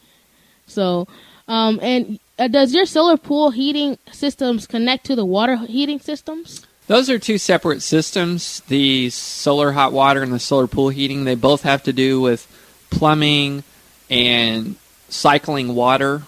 [0.67, 1.07] So,
[1.47, 6.65] um, and uh, does your solar pool heating systems connect to the water heating systems?
[6.89, 8.61] Those are two separate systems.
[8.61, 12.47] The solar hot water and the solar pool heating, they both have to do with
[12.89, 13.63] plumbing
[14.09, 14.75] and
[15.07, 16.23] cycling water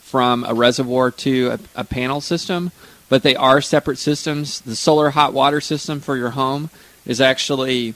[0.00, 2.72] from a reservoir to a, a panel system,
[3.10, 4.62] but they are separate systems.
[4.62, 6.70] The solar hot water system for your home
[7.04, 7.94] is actually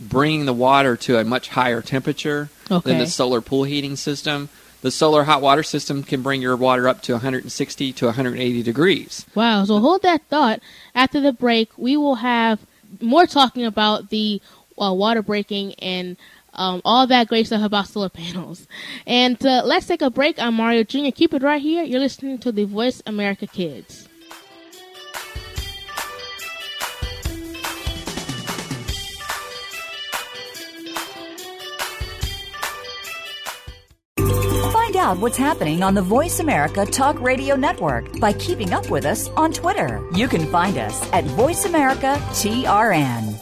[0.00, 2.48] bringing the water to a much higher temperature
[2.84, 4.48] than the solar pool heating system.
[4.82, 9.26] The solar hot water system can bring your water up to 160 to 180 degrees.
[9.34, 9.64] Wow.
[9.64, 10.60] So hold that thought.
[10.94, 12.60] After the break, we will have
[13.00, 14.40] more talking about the
[14.80, 16.16] uh, water breaking and
[16.54, 18.66] um, all that great stuff about solar panels.
[19.06, 20.38] And uh, let's take a break.
[20.38, 21.10] I'm Mario Jr.
[21.14, 21.84] Keep it right here.
[21.84, 24.08] You're listening to the Voice America Kids.
[35.00, 39.28] Out what's happening on the Voice America Talk Radio Network by keeping up with us
[39.30, 40.06] on Twitter.
[40.14, 43.34] You can find us at Voice America TRN.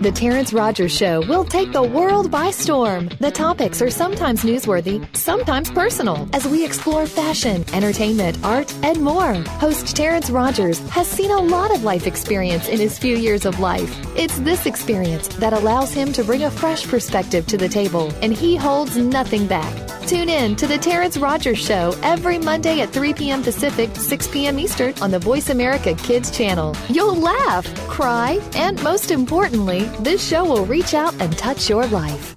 [0.00, 3.08] The Terrence Rogers Show will take the world by storm.
[3.18, 9.34] The topics are sometimes newsworthy, sometimes personal, as we explore fashion, entertainment, art, and more.
[9.34, 13.58] Host Terrence Rogers has seen a lot of life experience in his few years of
[13.58, 13.92] life.
[14.16, 18.32] It's this experience that allows him to bring a fresh perspective to the table, and
[18.32, 19.91] he holds nothing back.
[20.06, 23.42] Tune in to The Terrence Rogers Show every Monday at 3 p.m.
[23.42, 24.58] Pacific, 6 p.m.
[24.58, 26.76] Eastern on the Voice America Kids channel.
[26.88, 32.36] You'll laugh, cry, and most importantly, this show will reach out and touch your life.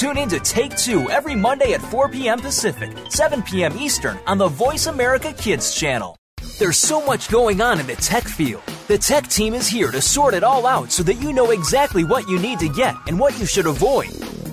[0.00, 2.38] Tune in to Take Two every Monday at 4 p.m.
[2.38, 3.76] Pacific, 7 p.m.
[3.76, 6.16] Eastern on the Voice America Kids channel.
[6.58, 8.62] There's so much going on in the tech field.
[8.88, 12.02] The tech team is here to sort it all out so that you know exactly
[12.04, 14.08] what you need to get and what you should avoid.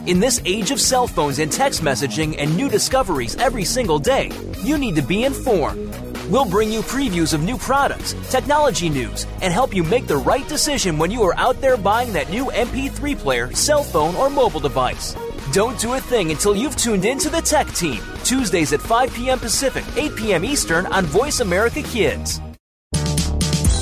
[0.06, 4.30] In this age of cell phones and text messaging and new discoveries every single day,
[4.64, 5.96] you need to be informed.
[6.30, 10.46] We'll bring you previews of new products, technology news, and help you make the right
[10.50, 14.60] decision when you are out there buying that new MP3 player, cell phone, or mobile
[14.60, 15.16] device.
[15.58, 19.12] Don't do a thing until you've tuned in to the Tech Team, Tuesdays at 5
[19.12, 19.40] p.m.
[19.40, 20.46] Pacific, 8 p.m.
[20.46, 22.40] Eastern on Voice America Kids.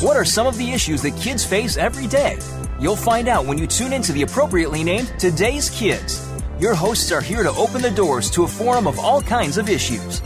[0.01, 2.37] What are some of the issues that kids face every day?
[2.79, 6.25] You'll find out when you tune into the appropriately named Today's Kids.
[6.61, 9.67] Your hosts are here to open the doors to a forum of all kinds of
[9.67, 10.21] issues.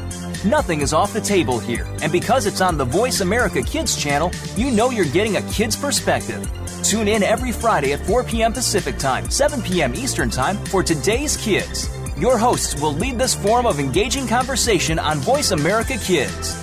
[0.46, 4.32] Nothing is off the table here, and because it's on the Voice America Kids channel,
[4.56, 6.48] you know you're getting a kid's perspective.
[6.84, 8.54] Tune in every Friday at 4 p.m.
[8.54, 9.94] Pacific Time, 7 p.m.
[9.96, 11.90] Eastern Time for Today's Kids.
[12.18, 16.58] Your hosts will lead this forum of engaging conversation on Voice America Kids.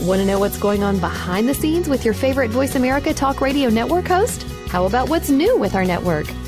[0.00, 3.40] Want to know what's going on behind the scenes with your favorite Voice America Talk
[3.40, 4.42] Radio Network host?
[4.68, 6.26] How about what's new with our network?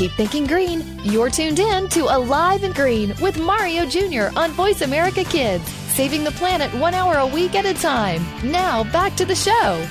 [0.00, 0.82] Keep thinking green.
[1.02, 4.34] You're tuned in to Alive and Green with Mario Jr.
[4.34, 8.24] on Voice America Kids, saving the planet one hour a week at a time.
[8.42, 9.86] Now, back to the show.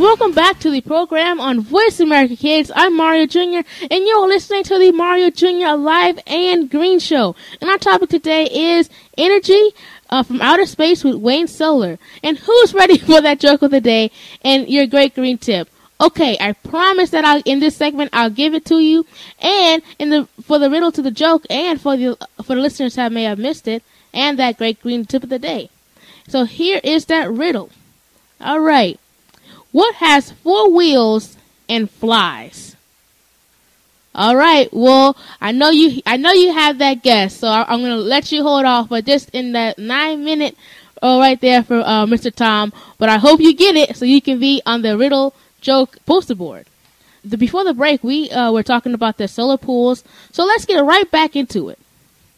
[0.00, 2.70] Welcome back to the program on Voice America Kids.
[2.76, 3.66] I'm Mario Jr.
[3.90, 5.74] and you're listening to the Mario Jr.
[5.74, 7.34] Alive and Green Show.
[7.60, 8.88] And our topic today is
[9.18, 9.70] energy
[10.08, 11.98] uh, from outer space with Wayne Solar.
[12.22, 14.12] And who's ready for that joke of the day
[14.42, 15.68] and your great green tip?
[16.00, 19.04] Okay, I promise that I'll in this segment I'll give it to you,
[19.38, 22.94] and in the for the riddle to the joke, and for the for the listeners
[22.94, 23.82] that may have missed it,
[24.14, 25.68] and that great green tip of the day.
[26.26, 27.70] So here is that riddle.
[28.40, 28.98] All right,
[29.72, 31.36] what has four wheels
[31.68, 32.76] and flies?
[34.14, 34.68] All right.
[34.72, 36.00] Well, I know you.
[36.06, 38.88] I know you have that guess, so I, am to let you hold off.
[38.88, 40.56] But just in that nine minute,
[41.02, 42.34] oh, right there for uh, Mr.
[42.34, 42.72] Tom.
[42.98, 46.34] But I hope you get it, so you can be on the riddle joke poster
[46.34, 46.66] board.
[47.24, 50.02] The, before the break, we uh, were talking about the solar pools,
[50.32, 51.78] so let's get right back into it.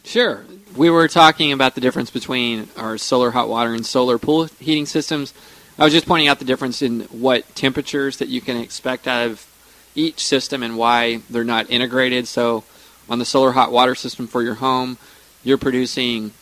[0.04, 0.44] Sure.
[0.76, 4.86] We were talking about the difference between our solar hot water and solar pool heating
[4.86, 5.32] systems.
[5.78, 9.28] I was just pointing out the difference in what temperatures that you can expect out
[9.28, 9.46] of
[9.94, 12.26] each system and why they're not integrated.
[12.26, 12.64] So,
[13.08, 14.96] on the solar hot water system for your home,
[15.44, 16.32] you're producing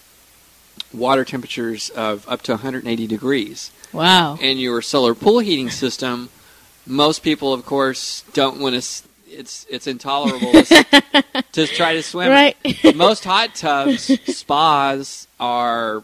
[0.92, 3.70] water temperatures of up to 180 degrees.
[3.92, 4.38] Wow.
[4.40, 6.30] And your solar pool heating system
[6.90, 9.08] most people, of course, don't want to.
[9.32, 12.30] It's it's intolerable to, to try to swim.
[12.30, 12.56] Right.
[12.96, 16.02] most hot tubs, spas are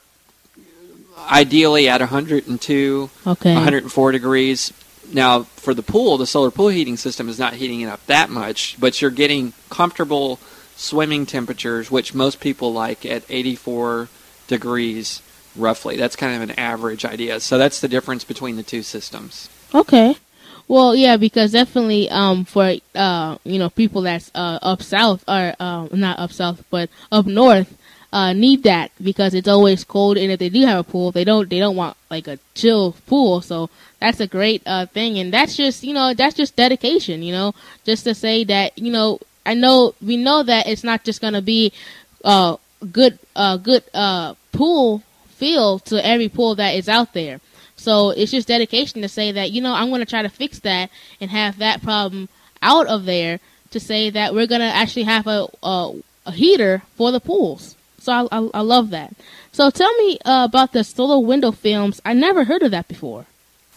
[1.28, 3.55] ideally at 102, okay.
[3.55, 4.72] 104 degrees.
[5.12, 8.30] Now, for the pool, the solar pool heating system is not heating it up that
[8.30, 10.39] much, but you're getting comfortable
[10.76, 14.09] swimming temperatures, which most people like at 84
[14.47, 15.22] degrees
[15.57, 15.97] roughly.
[15.97, 17.41] That's kind of an average idea.
[17.41, 19.49] So that's the difference between the two systems.
[19.74, 20.16] Okay.
[20.69, 25.55] Well, yeah, because definitely um, for uh, you know people that's uh, up south or
[25.61, 27.77] uh, not up south but up north
[28.12, 31.23] uh, need that because it's always cold and if they do have a pool they
[31.25, 33.41] don't they don't want like a chill pool.
[33.41, 37.33] So that's a great uh, thing and that's just you know that's just dedication you
[37.33, 37.55] know
[37.85, 41.43] just to say that you know I know we know that it's not just gonna
[41.43, 41.73] be
[42.25, 42.57] uh
[42.91, 47.41] good uh good uh pool feel to every pool that is out there
[47.87, 50.59] so it's just dedication to say that, you know, I'm going to try to fix
[50.59, 52.28] that and have that problem
[52.61, 53.39] out of there
[53.70, 55.93] to say that we're going to actually have a, a,
[56.26, 57.76] a, heater for the pools.
[58.01, 59.14] So I, I, I love that.
[59.53, 62.03] So tell me uh, about the solar window films.
[62.05, 63.26] I never heard of that before.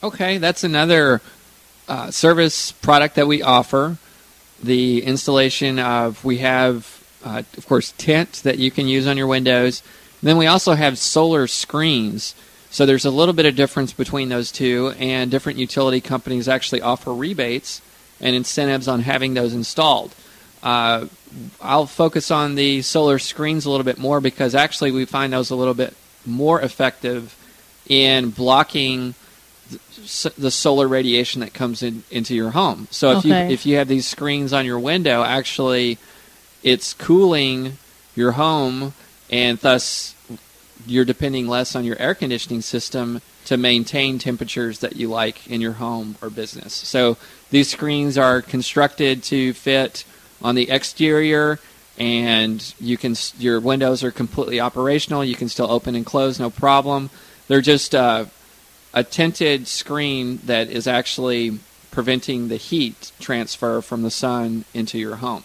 [0.02, 1.22] Okay, that's another
[1.88, 3.98] uh, service product that we offer.
[4.64, 9.28] The installation of, we have, uh, of course, tent that you can use on your
[9.28, 9.84] windows.
[10.22, 12.34] And then we also have solar screens
[12.72, 16.82] so there's a little bit of difference between those two, and different utility companies actually
[16.82, 17.82] offer rebates
[18.22, 20.14] and incentives on having those installed.
[20.62, 21.08] Uh,
[21.62, 25.50] I'll focus on the solar screens a little bit more because actually we find those
[25.50, 25.96] a little bit
[26.26, 27.36] more effective
[27.88, 29.16] in blocking
[30.38, 32.88] the solar radiation that comes in into your home.
[32.92, 33.48] So if okay.
[33.48, 35.98] you if you have these screens on your window, actually
[36.64, 37.78] it's cooling
[38.16, 38.94] your home
[39.30, 40.16] and thus
[40.86, 45.62] you're depending less on your air conditioning system to maintain temperatures that you like in
[45.62, 46.74] your home or business.
[46.74, 47.18] So
[47.50, 50.04] these screens are constructed to fit
[50.42, 51.60] on the exterior,
[51.98, 55.24] and you can your windows are completely operational.
[55.24, 57.10] You can still open and close, no problem.
[57.48, 58.26] They're just uh,
[58.94, 61.60] a tinted screen that is actually
[61.92, 65.44] preventing the heat transfer from the sun into your home.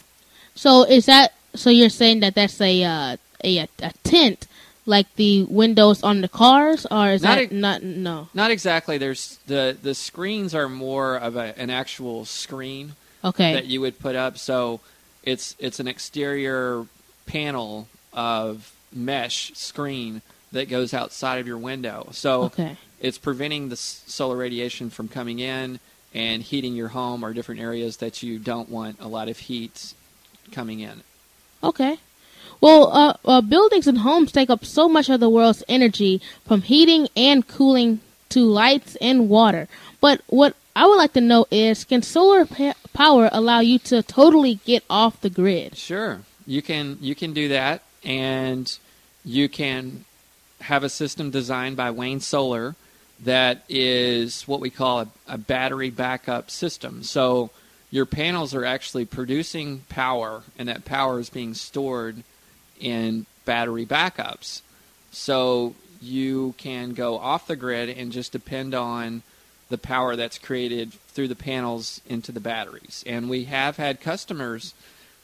[0.54, 1.70] So is that so?
[1.70, 4.46] You're saying that that's a uh, a a tint
[4.86, 8.28] like the windows on the cars, or is Not that e- not no?
[8.34, 8.98] Not exactly.
[8.98, 13.54] There's the the screens are more of a, an actual screen Okay.
[13.54, 14.36] that you would put up.
[14.38, 14.80] So
[15.22, 16.86] it's it's an exterior
[17.26, 20.22] panel of mesh screen
[20.52, 22.08] that goes outside of your window.
[22.12, 22.76] So Okay.
[23.00, 25.80] it's preventing the s- solar radiation from coming in
[26.12, 29.94] and heating your home or different areas that you don't want a lot of heat
[30.52, 31.02] coming in.
[31.62, 31.98] Okay.
[32.64, 36.62] Well, uh, uh, buildings and homes take up so much of the world's energy, from
[36.62, 38.00] heating and cooling
[38.30, 39.68] to lights and water.
[40.00, 44.02] But what I would like to know is, can solar pa- power allow you to
[44.02, 45.76] totally get off the grid?
[45.76, 48.78] Sure, you can you can do that, and
[49.26, 50.06] you can
[50.62, 52.76] have a system designed by Wayne Solar
[53.20, 57.02] that is what we call a, a battery backup system.
[57.02, 57.50] So
[57.90, 62.24] your panels are actually producing power, and that power is being stored
[62.80, 64.60] in battery backups.
[65.12, 69.22] So you can go off the grid and just depend on
[69.70, 73.02] the power that's created through the panels into the batteries.
[73.06, 74.74] And we have had customers,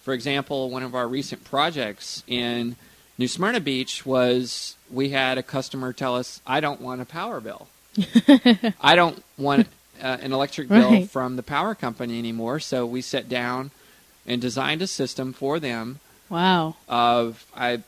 [0.02, 2.76] for example, one of our recent projects in
[3.18, 7.40] New Smyrna Beach was we had a customer tell us, I don't want a power
[7.40, 7.68] bill.
[8.80, 9.66] I don't want
[10.02, 11.10] uh, an electric bill Right.
[11.10, 12.60] from the power company anymore.
[12.60, 13.72] So we sat down
[14.26, 15.98] and designed a system for them
[16.30, 16.76] Wow.
[16.88, 17.82] of I,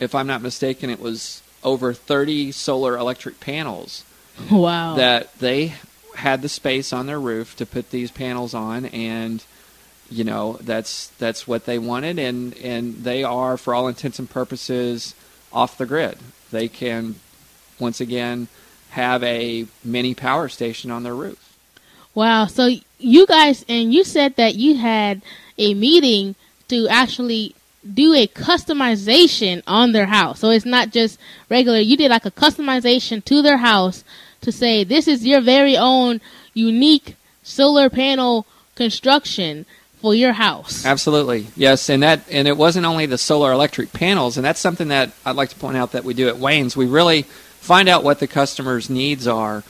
[0.00, 4.04] if I'm not mistaken, it was over 30 solar electric panels
[4.50, 4.94] Wow.
[4.94, 5.74] that they
[6.14, 9.44] had the space on their roof to put these panels on, and
[10.10, 14.30] you know that's that's what they wanted, and and they are for all intents and
[14.30, 15.14] purposes
[15.52, 16.18] off the grid.
[16.50, 17.16] They can
[17.78, 18.48] once again
[18.90, 21.56] have a mini power station on their roof.
[22.14, 22.46] Wow.
[22.46, 25.20] So you guys, and you said that you had
[25.58, 26.34] a meeting
[26.68, 27.54] to actually
[27.94, 30.40] do a customization on their house.
[30.40, 31.18] So it's not just
[31.48, 31.78] regular.
[31.78, 34.04] You did like a customization to their house
[34.40, 36.20] to say this is your very own
[36.54, 39.66] unique solar panel construction
[40.00, 40.84] for your house.
[40.86, 44.88] Absolutely, yes, and that and it wasn't only the solar electric panels, and that's something
[44.88, 46.76] that I'd like to point out that we do at Wayne's.
[46.76, 49.64] We really find out what the customer's needs are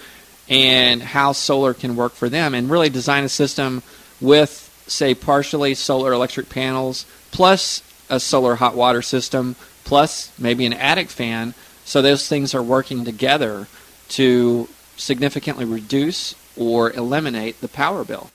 [0.48, 3.82] and how solar can work for them, and really design a system
[4.20, 10.72] with, say, partially solar electric panels plus a solar hot water system plus maybe an
[10.72, 11.54] attic fan,
[11.84, 13.66] so those things are working together
[14.10, 18.30] to significantly reduce or eliminate the power bill.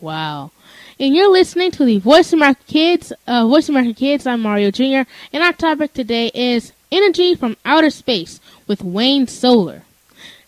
[0.00, 0.50] Wow.
[0.98, 4.26] And you're listening to the Voice America Kids, uh, Voice America Kids.
[4.26, 5.08] I'm Mario Jr.
[5.32, 9.82] And our topic today is energy from outer space with Wayne Solar.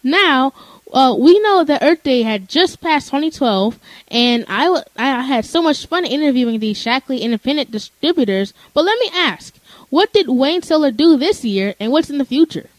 [0.03, 0.53] Now,
[0.93, 3.79] uh, we know that Earth Day had just passed 2012,
[4.09, 8.55] and I, w- I had so much fun interviewing these Shaklee independent distributors.
[8.75, 9.57] But let me ask,
[9.91, 12.71] what did Wayne Solar do this year, and what's in the future?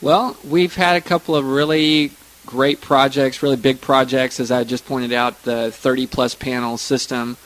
[0.00, 2.12] Well, we've had a couple of really
[2.44, 7.36] great projects, really big projects, as I just pointed out, the 30 plus panel system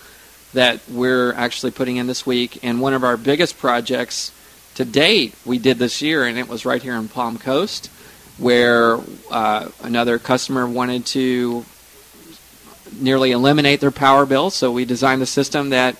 [0.52, 2.58] that we're actually putting in this week.
[2.62, 4.32] And one of our biggest projects
[4.74, 7.90] to date we did this year, and it was right here in Palm Coast,
[8.40, 8.98] where
[9.30, 11.64] uh, another customer wanted to
[12.98, 14.50] nearly eliminate their power bill.
[14.50, 15.96] So we designed a system that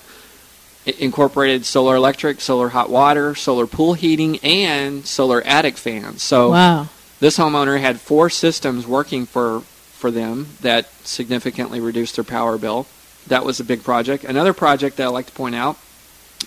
[0.99, 6.22] incorporated solar electric, solar hot water, solar pool heating, and solar attic fans.
[6.22, 6.88] So Wow.
[7.20, 9.62] this homeowner had four systems working for
[9.93, 12.86] for them that significantly reduced their power bill.
[13.26, 14.24] That was a big project.
[14.24, 15.76] Another project that I like to point out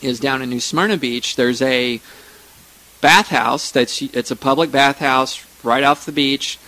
[0.02, 1.36] is down in New Smyrna Beach.
[1.36, 2.02] There's a
[3.00, 6.60] bathhouse that's it's a public bathhouse right off the beach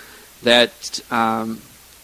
[0.44, 1.62] that um,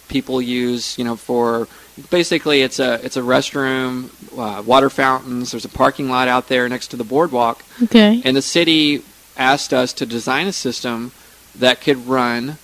[0.07, 1.67] people use, you know, for
[2.09, 5.51] basically it's a it's a restroom, uh, water fountains.
[5.51, 7.63] There's a parking lot out there next to the boardwalk.
[7.83, 8.21] Okay.
[8.25, 9.03] And the city
[9.37, 11.11] asked us to design a system
[11.55, 12.57] that could run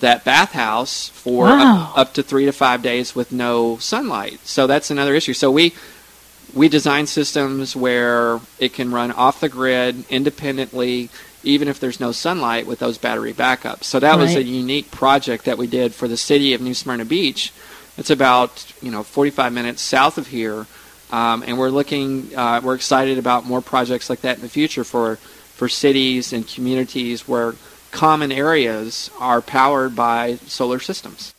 [0.00, 1.92] that bathhouse for Wow.
[1.92, 4.40] up, up to three to five days with no sunlight.
[4.44, 5.34] So that's another issue.
[5.34, 5.72] So we
[6.52, 11.08] we design systems where it can run off the grid independently,
[11.44, 13.84] even if there's no sunlight, with those battery backups.
[13.84, 17.04] So that was a unique project that we did for the city of New Smyrna
[17.04, 17.52] Beach.
[17.96, 20.66] It's about you know 45 minutes south of here,
[21.10, 22.36] um, and we're looking.
[22.36, 26.48] Uh, we're excited about more projects like that in the future for for cities and
[26.48, 27.54] communities where
[27.92, 31.32] common areas are powered by solar systems.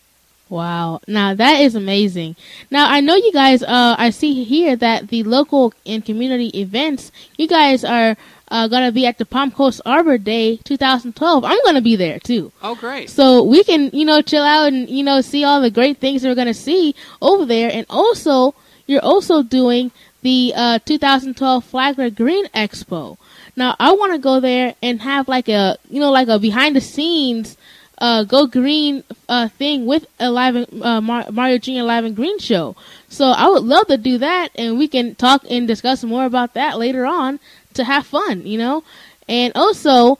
[0.47, 1.01] Wow.
[1.08, 2.36] Now that is amazing.
[2.70, 7.12] Now I know you guys uh I see here that the local and community events,
[7.38, 8.16] you guys are
[8.56, 11.43] uh, gonna be at the Palm Coast Arbor Day 2012.
[11.43, 12.53] I'm gonna be there too.
[12.64, 13.10] Oh, great.
[13.10, 16.22] So we can, you know, chill out and, you know, see all the great things
[16.22, 17.70] that we're gonna see over there.
[17.70, 18.56] And also,
[18.88, 19.91] you're also doing
[20.22, 23.18] the uh, 2012 Flagler Green Expo.
[23.58, 26.78] Now I want to go there and have like a, you know, like a behind
[26.78, 27.58] the scenes
[27.97, 31.84] uh, Go Green uh, thing with a live uh, Mar- Mario Jr.
[31.84, 32.76] Live and Green show.
[33.10, 36.53] So I would love to do that, and we can talk and discuss more about
[36.53, 37.39] that later on
[37.76, 38.84] to have fun, you know.
[39.28, 40.19] And also,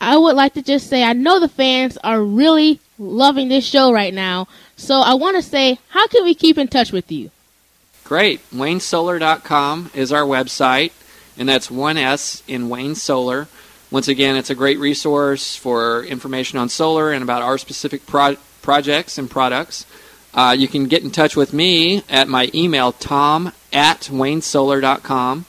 [0.00, 3.92] I would like to just say I know the fans are really loving this show
[3.92, 4.48] right now.
[4.76, 7.30] So I want to say, how can we keep in touch with you?
[8.04, 8.40] Great.
[8.50, 10.92] WayneSolar.com is our website,
[11.38, 13.48] and that's one S in Wayne Solar.
[13.90, 18.36] Once again, it's a great resource for information on solar and about our specific pro-
[18.60, 19.86] projects and products.
[20.34, 25.44] Uh, you can get in touch with me at my email, tom at waynesolar.com.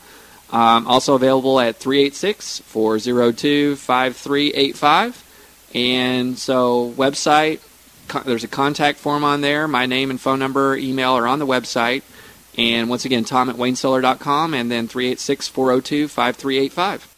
[0.54, 5.72] Um, also available at 386 402 5385.
[5.74, 7.60] And so, website,
[8.24, 9.68] there's a contact form on there.
[9.68, 12.04] My name and phone number, email are on the website.
[12.56, 17.16] And once again, tom at waynesolar.com and then 386 402 5385.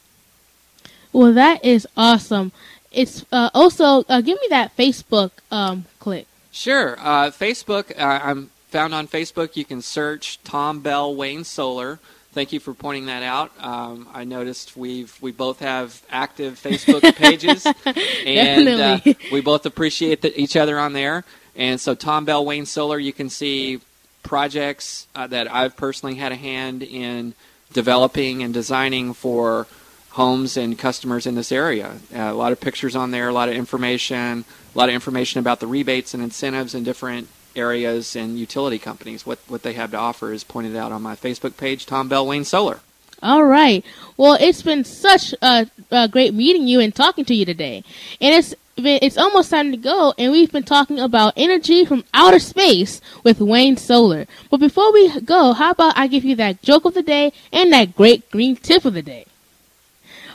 [1.12, 2.54] Well, that is awesome.
[2.94, 6.28] It's uh, also uh, give me that Facebook um, click.
[6.54, 6.98] Sure.
[7.00, 9.58] Uh, Facebook, uh, I'm found on Facebook.
[9.58, 12.00] You can search Tom Bell Wayne Solar.
[12.36, 13.54] Thank you for pointing that out.
[13.64, 17.66] Um, I noticed we've we both have active Facebook pages,
[18.26, 19.00] and uh,
[19.32, 21.24] we both appreciate the, each other on there.
[21.56, 23.80] And so, Tom Bell Wayne Solar, you can see
[24.22, 27.36] projects uh, that I've personally had a hand in
[27.72, 29.66] developing and designing for
[30.10, 32.00] homes and customers in this area.
[32.14, 35.40] Uh, a lot of pictures on there, a lot of information, a lot of information
[35.40, 39.26] about the rebates and incentives and different areas and utility companies.
[39.26, 42.26] What what they have to offer is pointed out on my Facebook page, Tom Bell
[42.28, 42.80] Wayne Solar.
[43.24, 43.84] All right.
[44.18, 47.84] Well, it's been such a, a great meeting you and talking to you today,
[48.22, 50.14] and it's been, it's almost time to go.
[50.18, 54.28] And we've been talking about energy from outer space with Wayne Solar.
[54.50, 57.72] But before we go, how about I give you that joke of the day and
[57.72, 59.26] that great green tip of the day?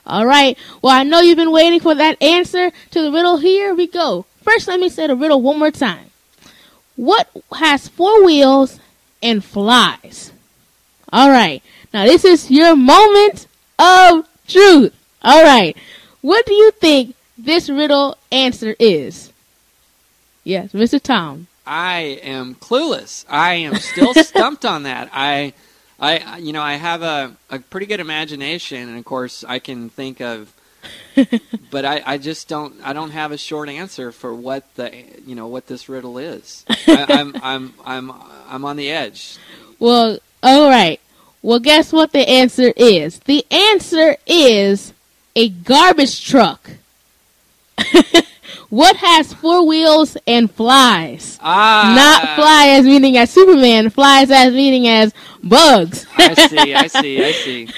[0.07, 0.57] All right.
[0.83, 3.37] Well, I know you've been waiting for that answer to the riddle.
[3.37, 4.27] Here we go.
[4.43, 6.10] First, let me say the riddle one more time.
[7.01, 8.79] What has four wheels
[9.23, 10.33] and flies?
[11.11, 11.63] All right.
[11.95, 13.47] Now, this is your moment
[13.79, 14.95] of truth.
[15.23, 15.75] All right.
[16.21, 19.33] What do you think this riddle answer is?
[20.45, 21.01] Yes, Mr.
[21.01, 21.47] Tom.
[21.67, 23.25] I am clueless.
[23.31, 25.09] I am still stumped on that.
[25.11, 25.55] I,
[25.99, 29.89] I, you know, I have a, a pretty good imagination, and of course, I can
[29.89, 30.53] think of,
[31.71, 32.75] but I, I just don't.
[32.83, 34.93] I don't have a short answer for what the,
[35.27, 36.65] you know, what this riddle is.
[36.69, 38.13] I, I'm, I'm, I'm,
[38.49, 39.39] I'm on the edge.
[39.79, 41.01] Well, all right.
[41.43, 43.19] Well, guess what the answer is?
[43.21, 44.93] The answer is
[45.35, 46.71] a garbage truck.
[48.69, 51.39] what has four wheels and flies?
[51.41, 56.07] Ah, Not fly as meaning as Superman, flies as meaning as bugs.
[56.17, 56.75] I see.
[56.75, 57.25] I see.
[57.25, 57.69] I see.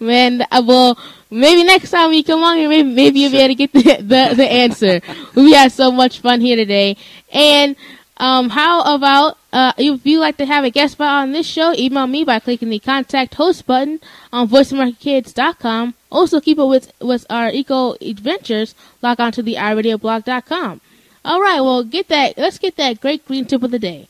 [0.00, 0.98] Man, uh, well,
[1.34, 3.96] maybe next time we come on here, maybe, maybe you'll be able to get the,
[4.02, 5.00] the, the answer.
[5.34, 6.96] we had so much fun here today.
[7.32, 7.76] And
[8.18, 11.74] um, how about uh, if you'd like to have a guest spot on this show,
[11.74, 14.00] email me by clicking the contact host button
[14.32, 15.94] on voiceamericakids.com.
[16.10, 18.74] Also, keep up with, with our eco adventures.
[19.02, 20.80] Log on to the iradioblog.com.
[21.24, 22.38] All right, well, get that.
[22.38, 24.08] Let's get that great green tip of the day.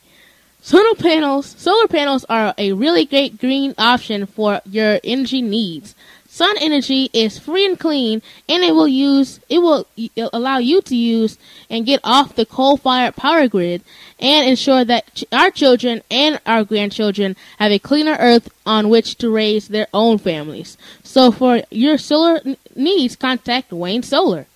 [0.60, 5.94] Solar panels, solar panels are a really great green option for your energy needs.
[6.34, 9.86] Sun energy is free and clean, and it will use it will
[10.32, 11.38] allow you to use
[11.70, 13.84] and get off the coal-fired power grid,
[14.18, 19.30] and ensure that our children and our grandchildren have a cleaner earth on which to
[19.30, 20.76] raise their own families.
[21.04, 22.40] So, for your solar
[22.74, 24.46] needs, contact Wayne Solar.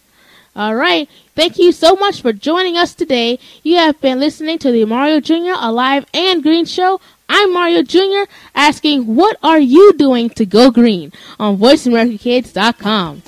[0.57, 1.09] All right.
[1.37, 3.39] Thank you so much for joining us today.
[3.63, 5.55] You have been listening to the Mario Jr.
[5.55, 7.01] Alive and Green Show.
[7.29, 8.31] I'm Mario Jr.
[8.55, 13.23] asking, what are you doing to go green on VoiceAmericaKids.com.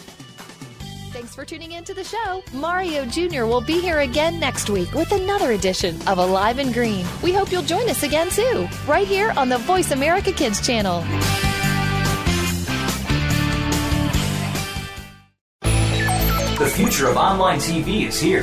[1.12, 2.42] Thanks for tuning in to the show.
[2.53, 3.44] Mario Jr.
[3.44, 7.07] will be here again next week with another edition of Alive and Green.
[7.22, 11.03] We hope you'll join us again too, right here on the Voice America Kids channel.
[15.61, 18.42] The future of online TV is here.